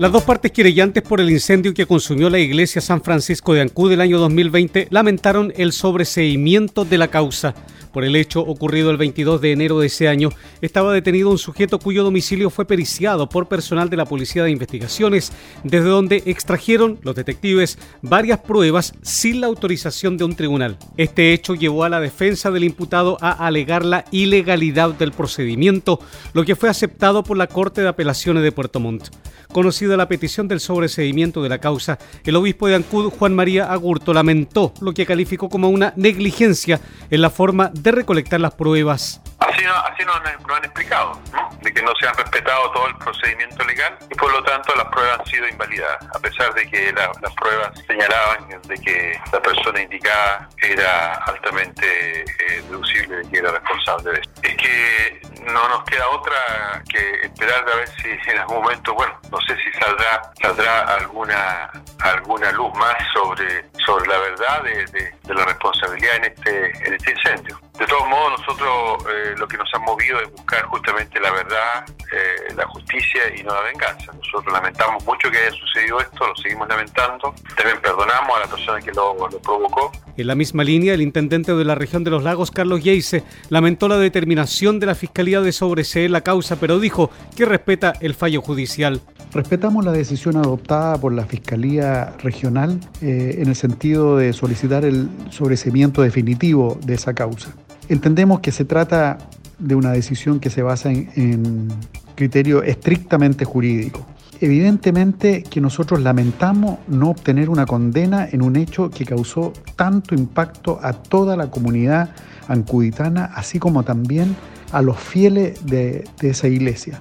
Las 0.00 0.12
dos 0.12 0.22
partes 0.22 0.50
querellantes 0.50 1.02
por 1.02 1.20
el 1.20 1.28
incendio 1.28 1.74
que 1.74 1.84
consumió 1.84 2.30
la 2.30 2.38
iglesia 2.38 2.80
San 2.80 3.02
Francisco 3.02 3.52
de 3.52 3.60
Ancud 3.60 3.90
del 3.90 4.00
año 4.00 4.18
2020 4.18 4.88
lamentaron 4.88 5.52
el 5.58 5.72
sobreseimiento 5.72 6.86
de 6.86 6.96
la 6.96 7.08
causa. 7.08 7.54
Por 7.92 8.04
el 8.04 8.16
hecho 8.16 8.40
ocurrido 8.40 8.90
el 8.90 8.96
22 8.96 9.42
de 9.42 9.52
enero 9.52 9.78
de 9.78 9.88
ese 9.88 10.08
año, 10.08 10.30
estaba 10.62 10.94
detenido 10.94 11.28
un 11.28 11.36
sujeto 11.36 11.78
cuyo 11.78 12.02
domicilio 12.02 12.48
fue 12.48 12.64
periciado 12.64 13.28
por 13.28 13.48
personal 13.48 13.90
de 13.90 13.98
la 13.98 14.06
Policía 14.06 14.42
de 14.42 14.50
Investigaciones, 14.50 15.32
desde 15.64 15.88
donde 15.88 16.22
extrajeron 16.24 16.98
los 17.02 17.14
detectives 17.14 17.78
varias 18.00 18.38
pruebas 18.38 18.94
sin 19.02 19.42
la 19.42 19.48
autorización 19.48 20.16
de 20.16 20.24
un 20.24 20.34
tribunal. 20.34 20.78
Este 20.96 21.34
hecho 21.34 21.54
llevó 21.54 21.84
a 21.84 21.90
la 21.90 22.00
defensa 22.00 22.50
del 22.50 22.64
imputado 22.64 23.18
a 23.20 23.32
alegar 23.32 23.84
la 23.84 24.06
ilegalidad 24.12 24.94
del 24.94 25.12
procedimiento, 25.12 26.00
lo 26.32 26.44
que 26.44 26.56
fue 26.56 26.70
aceptado 26.70 27.22
por 27.22 27.36
la 27.36 27.48
Corte 27.48 27.82
de 27.82 27.88
Apelaciones 27.88 28.42
de 28.44 28.52
Puerto 28.52 28.80
Montt. 28.80 29.08
Conocida 29.52 29.96
la 29.96 30.06
petición 30.06 30.46
del 30.46 30.60
sobreseimiento 30.60 31.42
de 31.42 31.48
la 31.48 31.58
causa, 31.58 31.98
el 32.24 32.36
obispo 32.36 32.68
de 32.68 32.76
Ancud, 32.76 33.10
Juan 33.10 33.34
María 33.34 33.72
Agurto, 33.72 34.14
lamentó 34.14 34.72
lo 34.80 34.92
que 34.92 35.04
calificó 35.04 35.48
como 35.48 35.68
una 35.68 35.92
negligencia 35.96 36.80
en 37.10 37.20
la 37.20 37.30
forma 37.30 37.70
de 37.72 37.90
recolectar 37.90 38.40
las 38.40 38.54
pruebas. 38.54 39.20
Así, 39.40 39.64
así 39.64 40.04
nos, 40.04 40.16
han, 40.16 40.64
explicado, 40.64 41.18
de 41.62 41.72
que 41.72 41.82
no 41.82 41.92
se 41.98 42.06
han 42.06 42.14
respetado 42.14 42.70
todo 42.72 42.86
el 42.88 42.96
procedimiento 42.96 43.64
legal 43.64 43.98
y 44.08 44.14
por 44.14 44.30
lo 44.30 44.42
tanto 44.44 44.72
las 44.76 44.86
pruebas 44.86 45.18
han 45.18 45.26
sido 45.26 45.48
invalidadas, 45.48 46.06
a 46.14 46.18
pesar 46.18 46.54
de 46.54 46.70
que 46.70 46.92
las 46.92 47.34
pruebas 47.34 47.70
señalaban 47.86 48.48
de 48.68 48.74
que 48.76 49.20
la 49.32 49.40
persona 49.40 49.82
indicada 49.82 50.48
era 50.62 51.14
altamente 51.14 52.20
eh, 52.20 52.62
deducible 52.68 53.16
de 53.16 53.30
que 53.30 53.38
era 53.38 53.50
responsable 53.50 54.12
de 54.12 54.20
esto. 54.20 54.40
Es 54.42 54.56
que 54.56 55.20
no 55.46 55.68
nos 55.68 55.84
queda 55.84 56.08
otra 56.10 56.82
que 56.88 57.26
esperar 57.26 57.68
a 57.68 57.76
ver 57.76 57.88
si 57.88 58.30
en 58.30 58.38
algún 58.38 58.62
momento, 58.62 58.94
bueno, 58.94 59.18
no 59.30 59.38
sé 59.40 59.56
si 59.56 59.78
saldrá 59.78 60.22
saldrá 60.40 60.80
alguna 60.96 61.70
alguna 62.00 62.52
luz 62.52 62.72
más 62.74 62.96
sobre 63.12 63.64
sobre 63.84 64.08
la 64.08 64.18
verdad 64.18 64.62
de, 64.62 65.34
la 65.34 65.44
responsabilidad 65.44 66.16
en 66.16 66.24
este 66.24 66.86
en 66.86 66.94
este 66.94 67.10
incendio. 67.12 67.60
De 67.78 67.86
todos 67.86 68.06
modos, 68.08 68.40
nosotros 68.40 69.06
eh, 69.08 69.34
lo 69.38 69.48
que 69.48 69.56
nos 69.56 69.68
ha 69.72 69.78
movido 69.78 70.20
es 70.20 70.30
buscar 70.32 70.62
justamente 70.64 71.18
la 71.18 71.30
verdad, 71.30 71.86
eh, 72.12 72.54
la 72.54 72.66
justicia 72.66 73.22
y 73.34 73.42
no 73.42 73.54
la 73.54 73.62
venganza. 73.62 74.12
Nosotros 74.12 74.52
lamentamos 74.52 75.02
mucho 75.06 75.30
que 75.30 75.38
haya 75.38 75.50
sucedido 75.52 75.98
esto, 76.00 76.26
lo 76.26 76.36
seguimos 76.36 76.68
lamentando. 76.68 77.34
También 77.56 77.80
perdonamos 77.80 78.36
a 78.36 78.40
la 78.40 78.46
persona 78.48 78.80
que 78.80 78.92
lo, 78.92 79.14
lo 79.28 79.38
provocó. 79.40 79.92
En 80.16 80.26
la 80.26 80.34
misma 80.34 80.62
línea, 80.62 80.92
el 80.92 81.00
intendente 81.00 81.54
de 81.54 81.64
la 81.64 81.74
región 81.74 82.04
de 82.04 82.10
los 82.10 82.22
lagos, 82.22 82.50
Carlos 82.50 82.82
Yeise, 82.82 83.24
lamentó 83.48 83.88
la 83.88 83.96
determinación 83.96 84.78
de 84.78 84.84
la 84.84 84.94
Fiscalía 84.94 85.29
de 85.38 85.52
sobreseer 85.52 86.10
la 86.10 86.22
causa, 86.22 86.56
pero 86.56 86.80
dijo 86.80 87.10
que 87.36 87.44
respeta 87.44 87.92
el 88.00 88.14
fallo 88.14 88.42
judicial. 88.42 89.00
Respetamos 89.32 89.84
la 89.84 89.92
decisión 89.92 90.36
adoptada 90.36 90.98
por 90.98 91.12
la 91.12 91.24
Fiscalía 91.24 92.16
Regional 92.18 92.80
eh, 93.00 93.36
en 93.38 93.48
el 93.48 93.54
sentido 93.54 94.16
de 94.16 94.32
solicitar 94.32 94.84
el 94.84 95.08
sobreseimiento 95.30 96.02
definitivo 96.02 96.78
de 96.84 96.94
esa 96.94 97.14
causa. 97.14 97.54
Entendemos 97.88 98.40
que 98.40 98.50
se 98.50 98.64
trata 98.64 99.18
de 99.60 99.76
una 99.76 99.92
decisión 99.92 100.40
que 100.40 100.50
se 100.50 100.62
basa 100.62 100.90
en, 100.90 101.68
criterio 102.16 102.62
estrictamente 102.62 103.44
jurídico. 103.44 104.04
Evidentemente 104.40 105.42
que 105.42 105.60
nosotros 105.60 106.00
lamentamos 106.00 106.78
no 106.88 107.10
obtener 107.10 107.50
una 107.50 107.66
condena 107.66 108.28
en 108.30 108.42
un 108.42 108.56
hecho 108.56 108.90
que 108.90 109.04
causó 109.04 109.52
tanto 109.76 110.14
impacto 110.14 110.80
a 110.82 110.92
toda 110.92 111.36
la 111.36 111.50
comunidad 111.50 112.10
ancuditana, 112.48 113.26
así 113.34 113.58
como 113.58 113.84
también 113.84 114.34
a 114.72 114.82
los 114.82 114.98
fieles 114.98 115.64
de, 115.66 116.04
esa 116.22 116.48
iglesia. 116.48 117.00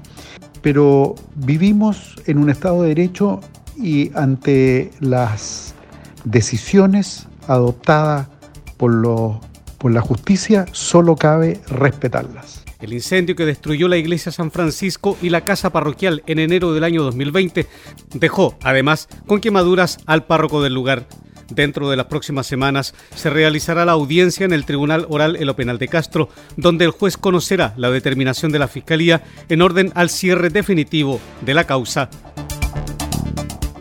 Pero 0.61 1.15
vivimos 1.35 2.15
en 2.25 2.37
un 2.37 2.49
Estado 2.49 2.83
de 2.83 2.89
Derecho 2.89 3.41
y 3.77 4.11
ante 4.15 4.91
las 4.99 5.73
decisiones 6.25 7.27
adoptadas 7.47 8.27
por, 8.77 8.91
por 9.77 9.91
la 9.91 10.01
justicia 10.01 10.65
solo 10.71 11.15
cabe 11.15 11.61
respetarlas. 11.67 12.65
El 12.79 12.93
incendio 12.93 13.35
que 13.35 13.45
destruyó 13.45 13.89
la 13.89 13.97
iglesia 13.97 14.31
San 14.31 14.51
Francisco 14.51 15.17
y 15.21 15.29
la 15.29 15.41
casa 15.41 15.69
parroquial 15.69 16.23
en 16.27 16.39
enero 16.39 16.73
del 16.73 16.85
año 16.85 17.03
2020 17.03 17.67
dejó, 18.13 18.55
además, 18.63 19.09
con 19.27 19.41
quemaduras 19.41 19.97
al 20.05 20.25
párroco 20.25 20.63
del 20.63 20.73
lugar. 20.75 21.05
Dentro 21.49 21.89
de 21.89 21.97
las 21.97 22.07
próximas 22.07 22.47
semanas 22.47 22.93
se 23.15 23.29
realizará 23.29 23.85
la 23.85 23.93
audiencia 23.93 24.45
en 24.45 24.53
el 24.53 24.65
Tribunal 24.65 25.05
Oral 25.09 25.35
en 25.35 25.47
lo 25.47 25.55
Penal 25.55 25.77
de 25.77 25.87
Castro, 25.87 26.29
donde 26.57 26.85
el 26.85 26.91
juez 26.91 27.17
conocerá 27.17 27.73
la 27.77 27.91
determinación 27.91 28.51
de 28.51 28.59
la 28.59 28.67
Fiscalía 28.67 29.23
en 29.49 29.61
orden 29.61 29.91
al 29.95 30.09
cierre 30.09 30.49
definitivo 30.49 31.19
de 31.41 31.53
la 31.53 31.65
causa. 31.65 32.09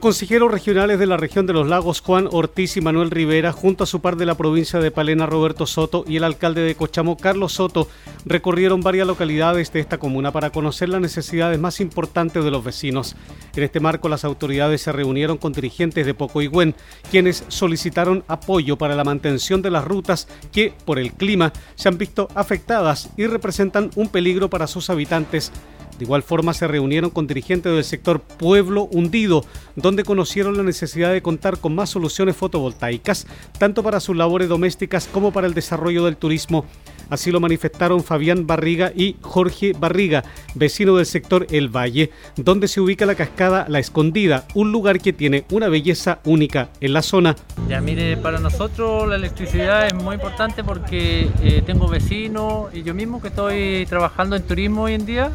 Consejeros 0.01 0.53
regionales 0.53 1.01
de 1.01 1.07
la 1.07 1.17
región 1.17 1.47
de 1.47 1.53
los 1.53 1.67
lagos 1.67 2.01
Juan 2.01 2.29
Ortiz 2.31 2.77
y 2.77 2.81
Manuel 2.81 3.11
Rivera, 3.11 3.51
junto 3.51 3.83
a 3.83 3.87
su 3.87 4.01
par 4.01 4.17
de 4.17 4.27
la 4.27 4.37
provincia 4.37 4.79
de 4.79 4.93
Palena 4.93 5.27
Roberto 5.27 5.67
Soto 5.67 6.05
y 6.07 6.17
el 6.17 6.25
alcalde 6.25 6.61
de 6.61 6.77
Cochamo 6.77 7.17
Carlos 7.17 7.55
Soto, 7.55 7.89
recorrieron 8.25 8.81
varias 8.81 9.09
localidades 9.09 9.73
de 9.73 9.81
esta 9.81 9.99
comuna 9.99 10.31
para 10.31 10.51
conocer 10.51 10.89
las 10.89 11.01
necesidades 11.01 11.59
más 11.59 11.81
importantes 11.81 12.45
de 12.45 12.51
los 12.53 12.63
vecinos. 12.63 13.17
En 13.57 13.65
este 13.65 13.81
marco, 13.81 14.09
las 14.09 14.25
autoridades 14.25 14.83
se 14.83 14.93
reunieron 14.93 15.37
con 15.37 15.53
dirigentes 15.53 16.07
de 16.07 16.15
Pocoigüen, 16.15 16.77
quienes 17.11 17.45
solicitaron 17.49 18.23
apoyo 18.29 18.79
para 18.79 18.95
la 18.95 19.05
mantención 19.05 19.63
de 19.63 19.71
las 19.71 19.85
rutas 19.85 20.29
que, 20.53 20.73
por 20.85 21.01
el 21.01 21.13
clima, 21.13 21.53
se 21.75 21.89
han 21.89 21.99
visto 21.99 22.29
afectadas 22.37 23.11
y 23.17 23.27
representan 23.27 23.91
un 23.97 24.09
peligro 24.09 24.49
para 24.49 24.69
sus 24.69 24.91
habitantes 24.91 25.51
de 25.99 26.05
igual 26.05 26.23
forma 26.23 26.55
se 26.55 26.69
reunieron 26.69 27.11
con 27.11 27.27
dirigentes 27.27 27.73
del 27.73 27.85
sector 27.85 28.21
Pueblo 28.21 28.85
Hundido, 28.85 29.45
donde 29.77 30.05
conocieron 30.05 30.57
la 30.57 30.63
necesidad 30.63 31.13
de 31.13 31.23
contar 31.23 31.59
con 31.59 31.75
más 31.75 31.91
soluciones 31.91 32.37
fotovoltaicas, 32.37 33.27
tanto 33.59 33.83
para 33.83 34.01
sus 34.01 34.17
labores 34.17 34.49
domésticas 34.49 35.09
como 35.13 35.33
para 35.33 35.47
el 35.47 35.55
desarrollo 35.55 36.05
del 36.05 36.17
turismo. 36.17 36.65
Así 37.11 37.31
lo 37.31 37.41
manifestaron 37.41 38.05
Fabián 38.05 38.47
Barriga 38.47 38.93
y 38.95 39.17
Jorge 39.23 39.73
Barriga, 39.79 40.25
vecino 40.55 40.97
del 40.97 41.07
sector 41.07 41.47
El 41.51 41.75
Valle, 41.75 42.11
donde 42.37 42.69
se 42.69 42.81
ubica 42.81 43.07
la 43.07 43.15
cascada 43.15 43.67
La 43.69 43.79
Escondida, 43.79 44.47
un 44.55 44.73
lugar 44.73 45.01
que 45.01 45.13
tiene 45.13 45.45
una 45.51 45.69
belleza 45.69 46.21
única 46.25 46.69
en 46.81 46.93
la 46.93 47.03
zona. 47.03 47.35
Ya 47.69 47.81
mire, 47.81 48.17
para 48.19 48.39
nosotros 48.39 49.09
la 49.09 49.17
electricidad 49.17 49.87
es 49.87 49.95
muy 49.95 50.17
importante 50.17 50.63
porque 50.63 51.31
eh, 51.43 51.63
tengo 51.65 51.89
vecinos 51.89 52.75
y 52.75 52.83
yo 52.83 52.95
mismo 52.95 53.23
que 53.23 53.29
estoy 53.29 53.87
trabajando 53.87 54.37
en 54.37 54.43
turismo 54.43 54.83
hoy 54.83 54.95
en 54.95 55.07
día 55.07 55.31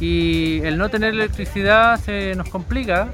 y 0.00 0.60
el 0.64 0.76
no 0.76 0.88
tener 0.88 1.14
electricidad 1.14 1.98
se 2.00 2.34
nos 2.34 2.48
complica 2.48 3.08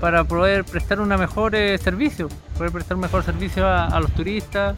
para 0.00 0.24
poder 0.24 0.64
prestar 0.64 1.00
un 1.00 1.08
mejor 1.08 1.54
eh, 1.54 1.78
servicio, 1.78 2.28
poder 2.56 2.72
prestar 2.72 2.96
un 2.96 3.02
mejor 3.02 3.24
servicio 3.24 3.66
a, 3.66 3.98
los 4.00 4.12
turistas, 4.12 4.76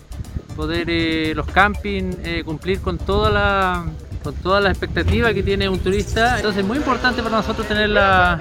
poder 0.56 0.86
eh, 0.88 1.32
los 1.34 1.46
campings 1.46 2.16
eh, 2.24 2.42
cumplir 2.44 2.80
con 2.80 2.98
toda 2.98 3.30
la 3.30 3.84
con 4.22 4.34
todas 4.34 4.62
las 4.62 4.72
expectativas 4.72 5.32
que 5.32 5.42
tiene 5.42 5.68
un 5.68 5.78
turista. 5.78 6.36
Entonces 6.36 6.60
es 6.60 6.66
muy 6.66 6.76
importante 6.76 7.22
para 7.22 7.36
nosotros 7.36 7.66
tener 7.66 7.88
la, 7.88 8.38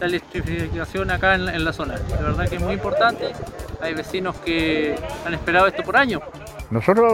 electrificación 0.00 1.10
acá 1.10 1.34
en, 1.34 1.64
la 1.64 1.72
zona. 1.72 1.96
De 1.96 2.22
verdad 2.22 2.48
que 2.48 2.56
es 2.56 2.62
muy 2.62 2.74
importante. 2.74 3.32
Hay 3.80 3.94
vecinos 3.94 4.36
que 4.44 4.96
han 5.26 5.34
esperado 5.34 5.66
esto 5.66 5.82
por 5.82 5.96
años. 5.96 6.22
Nosotros 6.70 7.12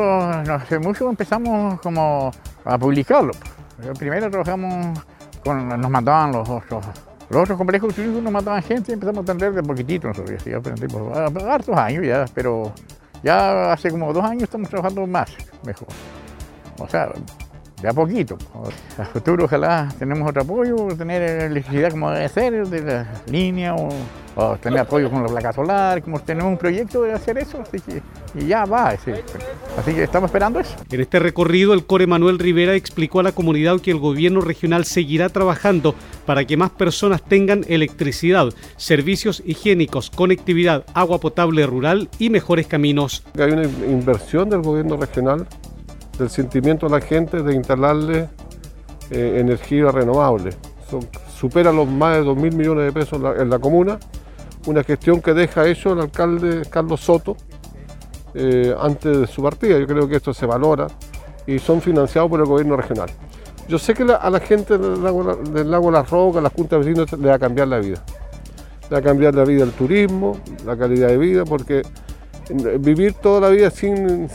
hace 0.49 0.79
mucho 0.79 1.09
empezamos 1.09 1.81
como 1.81 2.33
a 2.65 2.79
publicarlo. 2.79 3.33
Primero 3.99 4.31
trabajamos 4.31 4.99
con, 5.45 5.69
nos 5.69 5.91
mandaban 5.91 6.33
los, 6.33 6.49
otros 6.49 6.85
los 7.31 7.43
otros 7.43 7.57
complejos 7.57 7.97
nos 7.97 8.33
mandaban 8.33 8.63
gente 8.63 8.91
y 8.91 8.95
empezamos 8.95 9.21
a 9.21 9.23
atender 9.23 9.53
de 9.53 9.63
poquitito 9.63 10.09
nosotros, 10.09 10.45
ya 10.45 10.57
aprendimos, 10.57 11.17
hartos 11.17 11.77
años 11.77 12.05
ya, 12.05 12.25
pero 12.35 12.73
ya 13.23 13.73
hace 13.73 13.91
como 13.91 14.13
dos 14.13 14.25
años 14.25 14.45
estamos 14.45 14.69
trabajando 14.69 15.07
más, 15.07 15.31
mejor. 15.65 15.87
O 16.79 16.89
sea, 16.89 17.13
de 17.81 17.89
a 17.89 17.93
poquito. 17.93 18.37
A 18.99 19.05
futuro 19.05 19.45
ojalá 19.45 19.89
tenemos 19.99 20.29
otro 20.29 20.43
apoyo, 20.43 20.89
tener 20.97 21.23
electricidad 21.23 21.91
como 21.91 22.11
debe 22.11 22.29
ser, 22.29 22.67
de 22.67 22.83
la 22.83 23.07
línea, 23.27 23.75
o, 23.75 23.91
tener 24.63 24.81
apoyo 24.81 25.11
con 25.11 25.23
la 25.23 25.29
placa 25.29 25.53
solar, 25.53 26.03
como 26.03 26.21
tenemos 26.21 26.51
un 26.51 26.59
proyecto 26.59 27.03
de 27.03 27.13
hacer 27.13 27.39
eso, 27.39 27.61
así 27.61 27.79
que 27.81 28.03
y 28.35 28.47
ya 28.47 28.65
va. 28.65 28.91
Así, 28.91 29.11
así 29.77 29.93
que 29.93 30.05
estamos 30.05 30.29
esperando 30.29 30.61
eso. 30.61 30.77
En 30.91 31.01
este 31.01 31.19
recorrido, 31.19 31.75
el 31.75 31.85
core 31.85 32.07
Manuel 32.07 32.39
Rivera 32.39 32.75
explicó 32.75 33.21
a 33.21 33.23
la 33.23 33.33
comunidad 33.33 33.81
que 33.81 33.91
el 33.91 33.99
gobierno 33.99 34.41
regional 34.41 34.85
seguirá 34.85 35.29
trabajando 35.29 35.95
para 36.27 36.45
que 36.45 36.57
más 36.57 36.71
personas 36.71 37.23
tengan 37.23 37.65
electricidad, 37.69 38.49
servicios 38.77 39.43
higiénicos, 39.45 40.11
conectividad, 40.11 40.85
agua 40.95 41.19
potable 41.19 41.67
rural 41.67 42.09
y 42.19 42.31
mejores 42.31 42.67
caminos. 42.67 43.25
Hay 43.39 43.51
una 43.51 43.65
inversión 43.65 44.49
del 44.49 44.63
gobierno 44.63 44.97
regional 44.97 45.47
del 46.21 46.31
sentimiento 46.31 46.87
de 46.87 46.93
la 46.93 47.01
gente 47.01 47.43
de 47.43 47.55
instalarle 47.55 48.29
eh, 49.11 49.39
energía 49.41 49.91
renovable. 49.91 50.51
supera 51.35 51.73
los 51.73 51.89
más 51.89 52.19
de 52.19 52.25
2 52.25 52.37
mil 52.37 52.55
millones 52.55 52.85
de 52.85 52.93
pesos 52.93 53.21
en 53.39 53.49
la, 53.49 53.59
comuna, 53.59 53.99
una 54.67 54.85
gestión 54.85 55.23
que 55.23 55.33
deja 55.33 55.67
hecho 55.67 55.95
el 55.95 56.01
alcalde 56.01 56.63
Carlos 56.69 57.01
Soto 57.01 57.37
eh, 58.35 58.75
antes 58.79 59.19
de 59.19 59.27
su 59.27 59.43
partida. 59.43 59.79
Yo 59.79 59.87
creo 59.87 60.07
que 60.07 60.17
esto 60.17 60.35
se 60.35 60.45
valora 60.45 60.89
y 61.47 61.59
son 61.59 61.81
financiados 61.81 62.29
por 62.29 62.41
el 62.41 62.47
gobierno 62.47 62.77
regional. 62.77 63.09
Yo 63.67 63.79
sé 63.79 63.95
que 63.95 64.03
a 64.03 64.31
la 64.31 64.41
gente 64.41 64.77
del 64.77 65.03
lago, 65.03 65.37
del 65.37 65.71
lago 65.71 65.91
Las 65.91 66.11
Rocas, 66.11 66.43
las 66.43 66.53
juntas 66.53 66.79
de 66.81 66.87
vecinos, 66.87 67.13
le 67.13 67.29
va 67.29 67.37
a 67.37 67.39
cambiar 67.39 67.69
la 67.69 67.79
vida. 67.79 68.03
Le 68.83 68.91
va 68.91 68.99
a 68.99 69.03
cambiar 69.03 69.35
la 69.35 69.45
vida 69.45 69.65
el 69.65 69.73
turismo, 69.73 70.39
la 70.67 70.77
calidad 70.77 71.09
de 71.09 71.17
vida, 71.17 71.45
porque 71.45 71.83
vivir 72.79 73.15
toda 73.15 73.41
la 73.41 73.49
vida 73.49 73.71
sin, 73.71 74.29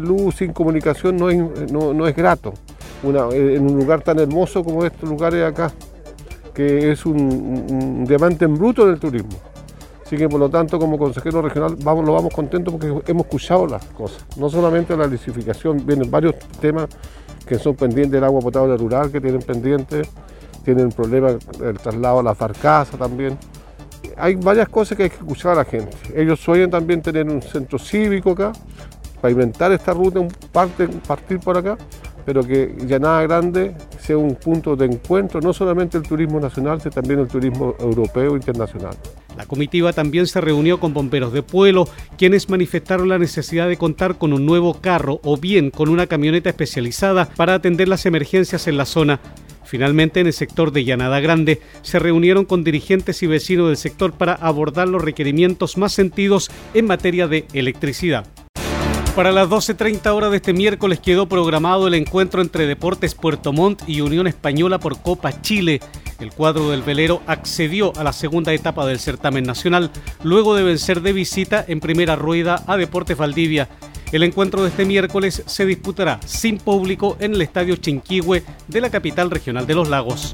luz, 0.00 0.36
sin 0.36 0.52
comunicación 0.52 1.16
no 1.16 1.30
es, 1.30 1.72
no, 1.72 2.06
es 2.06 2.16
grato. 2.16 2.52
en 3.02 3.70
un 3.70 3.76
lugar 3.78 4.02
tan 4.02 4.18
hermoso 4.18 4.62
como 4.64 4.84
estos 4.84 5.08
lugares 5.08 5.44
acá, 5.44 5.72
que 6.54 6.92
es 6.92 7.06
un, 7.06 8.04
diamante 8.04 8.44
en 8.44 8.54
bruto 8.54 8.86
del 8.86 8.98
turismo. 8.98 9.38
Así 10.04 10.16
que 10.16 10.28
por 10.28 10.40
lo 10.40 10.50
tanto 10.50 10.78
como 10.78 10.98
consejero 10.98 11.40
regional 11.40 11.76
vamos, 11.82 12.04
lo 12.04 12.12
vamos 12.12 12.34
contentos 12.34 12.74
porque 12.74 13.10
hemos 13.10 13.24
escuchado 13.24 13.66
las 13.66 13.84
cosas. 13.86 14.24
No 14.36 14.50
solamente 14.50 14.94
la 14.96 15.06
lisificación, 15.06 15.86
vienen 15.86 16.10
varios 16.10 16.38
temas 16.60 16.88
que 17.46 17.58
son 17.58 17.74
pendientes 17.74 18.12
del 18.12 18.24
agua 18.24 18.40
potable 18.40 18.76
rural, 18.76 19.10
que 19.10 19.20
tienen 19.20 19.40
pendientes, 19.40 20.08
tienen 20.64 20.90
problemas 20.90 21.36
el 21.62 21.78
traslado 21.78 22.20
a 22.20 22.22
la 22.22 22.34
farcasa 22.34 22.96
también 22.98 23.38
hay 24.16 24.34
varias 24.36 24.68
cosas 24.68 24.96
que 24.96 25.04
hay 25.04 25.10
que 25.10 25.16
escuchar 25.16 25.52
a 25.52 25.56
la 25.56 25.64
gente. 25.64 25.96
Ellos 26.14 26.40
sueñan 26.40 26.70
también 26.70 27.02
tener 27.02 27.26
un 27.28 27.42
centro 27.42 27.78
cívico 27.78 28.32
acá, 28.32 28.52
para 29.20 29.32
inventar 29.32 29.70
esta 29.72 29.92
ruta, 29.92 30.18
un 30.18 30.28
parte, 30.50 30.88
partir 30.88 31.38
por 31.38 31.56
acá, 31.56 31.78
pero 32.24 32.42
que 32.42 32.74
Llanada 32.86 33.22
Grande 33.22 33.74
sea 34.00 34.16
un 34.16 34.34
punto 34.34 34.74
de 34.74 34.86
encuentro, 34.86 35.40
no 35.40 35.52
solamente 35.52 35.96
el 35.96 36.02
turismo 36.02 36.40
nacional, 36.40 36.80
sino 36.80 36.90
también 36.92 37.20
el 37.20 37.28
turismo 37.28 37.74
europeo 37.78 38.34
e 38.34 38.36
internacional. 38.36 38.96
La 39.36 39.46
comitiva 39.46 39.92
también 39.92 40.26
se 40.26 40.40
reunió 40.40 40.78
con 40.78 40.92
bomberos 40.92 41.32
de 41.32 41.42
pueblo, 41.42 41.88
quienes 42.18 42.50
manifestaron 42.50 43.08
la 43.08 43.18
necesidad 43.18 43.68
de 43.68 43.76
contar 43.76 44.18
con 44.18 44.32
un 44.32 44.44
nuevo 44.44 44.74
carro 44.74 45.20
o 45.24 45.36
bien 45.36 45.70
con 45.70 45.88
una 45.88 46.06
camioneta 46.06 46.50
especializada 46.50 47.28
para 47.36 47.54
atender 47.54 47.88
las 47.88 48.04
emergencias 48.06 48.66
en 48.66 48.76
la 48.76 48.84
zona. 48.84 49.20
Finalmente, 49.64 50.20
en 50.20 50.26
el 50.26 50.32
sector 50.32 50.72
de 50.72 50.84
Llanada 50.84 51.20
Grande, 51.20 51.60
se 51.82 51.98
reunieron 51.98 52.44
con 52.44 52.64
dirigentes 52.64 53.22
y 53.22 53.26
vecinos 53.26 53.68
del 53.68 53.76
sector 53.76 54.12
para 54.12 54.34
abordar 54.34 54.88
los 54.88 55.02
requerimientos 55.02 55.76
más 55.76 55.92
sentidos 55.92 56.50
en 56.74 56.86
materia 56.86 57.28
de 57.28 57.46
electricidad. 57.52 58.26
Para 59.14 59.30
las 59.30 59.46
12.30 59.46 60.06
horas 60.14 60.30
de 60.30 60.38
este 60.38 60.54
miércoles 60.54 60.98
quedó 60.98 61.28
programado 61.28 61.86
el 61.86 61.92
encuentro 61.92 62.40
entre 62.40 62.66
Deportes 62.66 63.14
Puerto 63.14 63.52
Montt 63.52 63.82
y 63.86 64.00
Unión 64.00 64.26
Española 64.26 64.78
por 64.78 65.02
Copa 65.02 65.42
Chile. 65.42 65.80
El 66.18 66.30
cuadro 66.30 66.70
del 66.70 66.80
velero 66.80 67.20
accedió 67.26 67.92
a 67.98 68.04
la 68.04 68.14
segunda 68.14 68.54
etapa 68.54 68.86
del 68.86 68.98
certamen 68.98 69.44
nacional 69.44 69.90
luego 70.22 70.54
de 70.54 70.62
vencer 70.62 71.02
de 71.02 71.12
visita 71.12 71.62
en 71.68 71.80
primera 71.80 72.16
rueda 72.16 72.64
a 72.66 72.78
Deportes 72.78 73.18
Valdivia. 73.18 73.68
El 74.12 74.22
encuentro 74.24 74.62
de 74.62 74.68
este 74.68 74.84
miércoles 74.84 75.42
se 75.46 75.64
disputará 75.64 76.20
sin 76.26 76.58
público 76.58 77.16
en 77.18 77.32
el 77.32 77.40
Estadio 77.40 77.76
Chinquihue 77.76 78.44
de 78.68 78.80
la 78.82 78.90
capital 78.90 79.30
regional 79.30 79.66
de 79.66 79.74
los 79.74 79.88
lagos. 79.88 80.32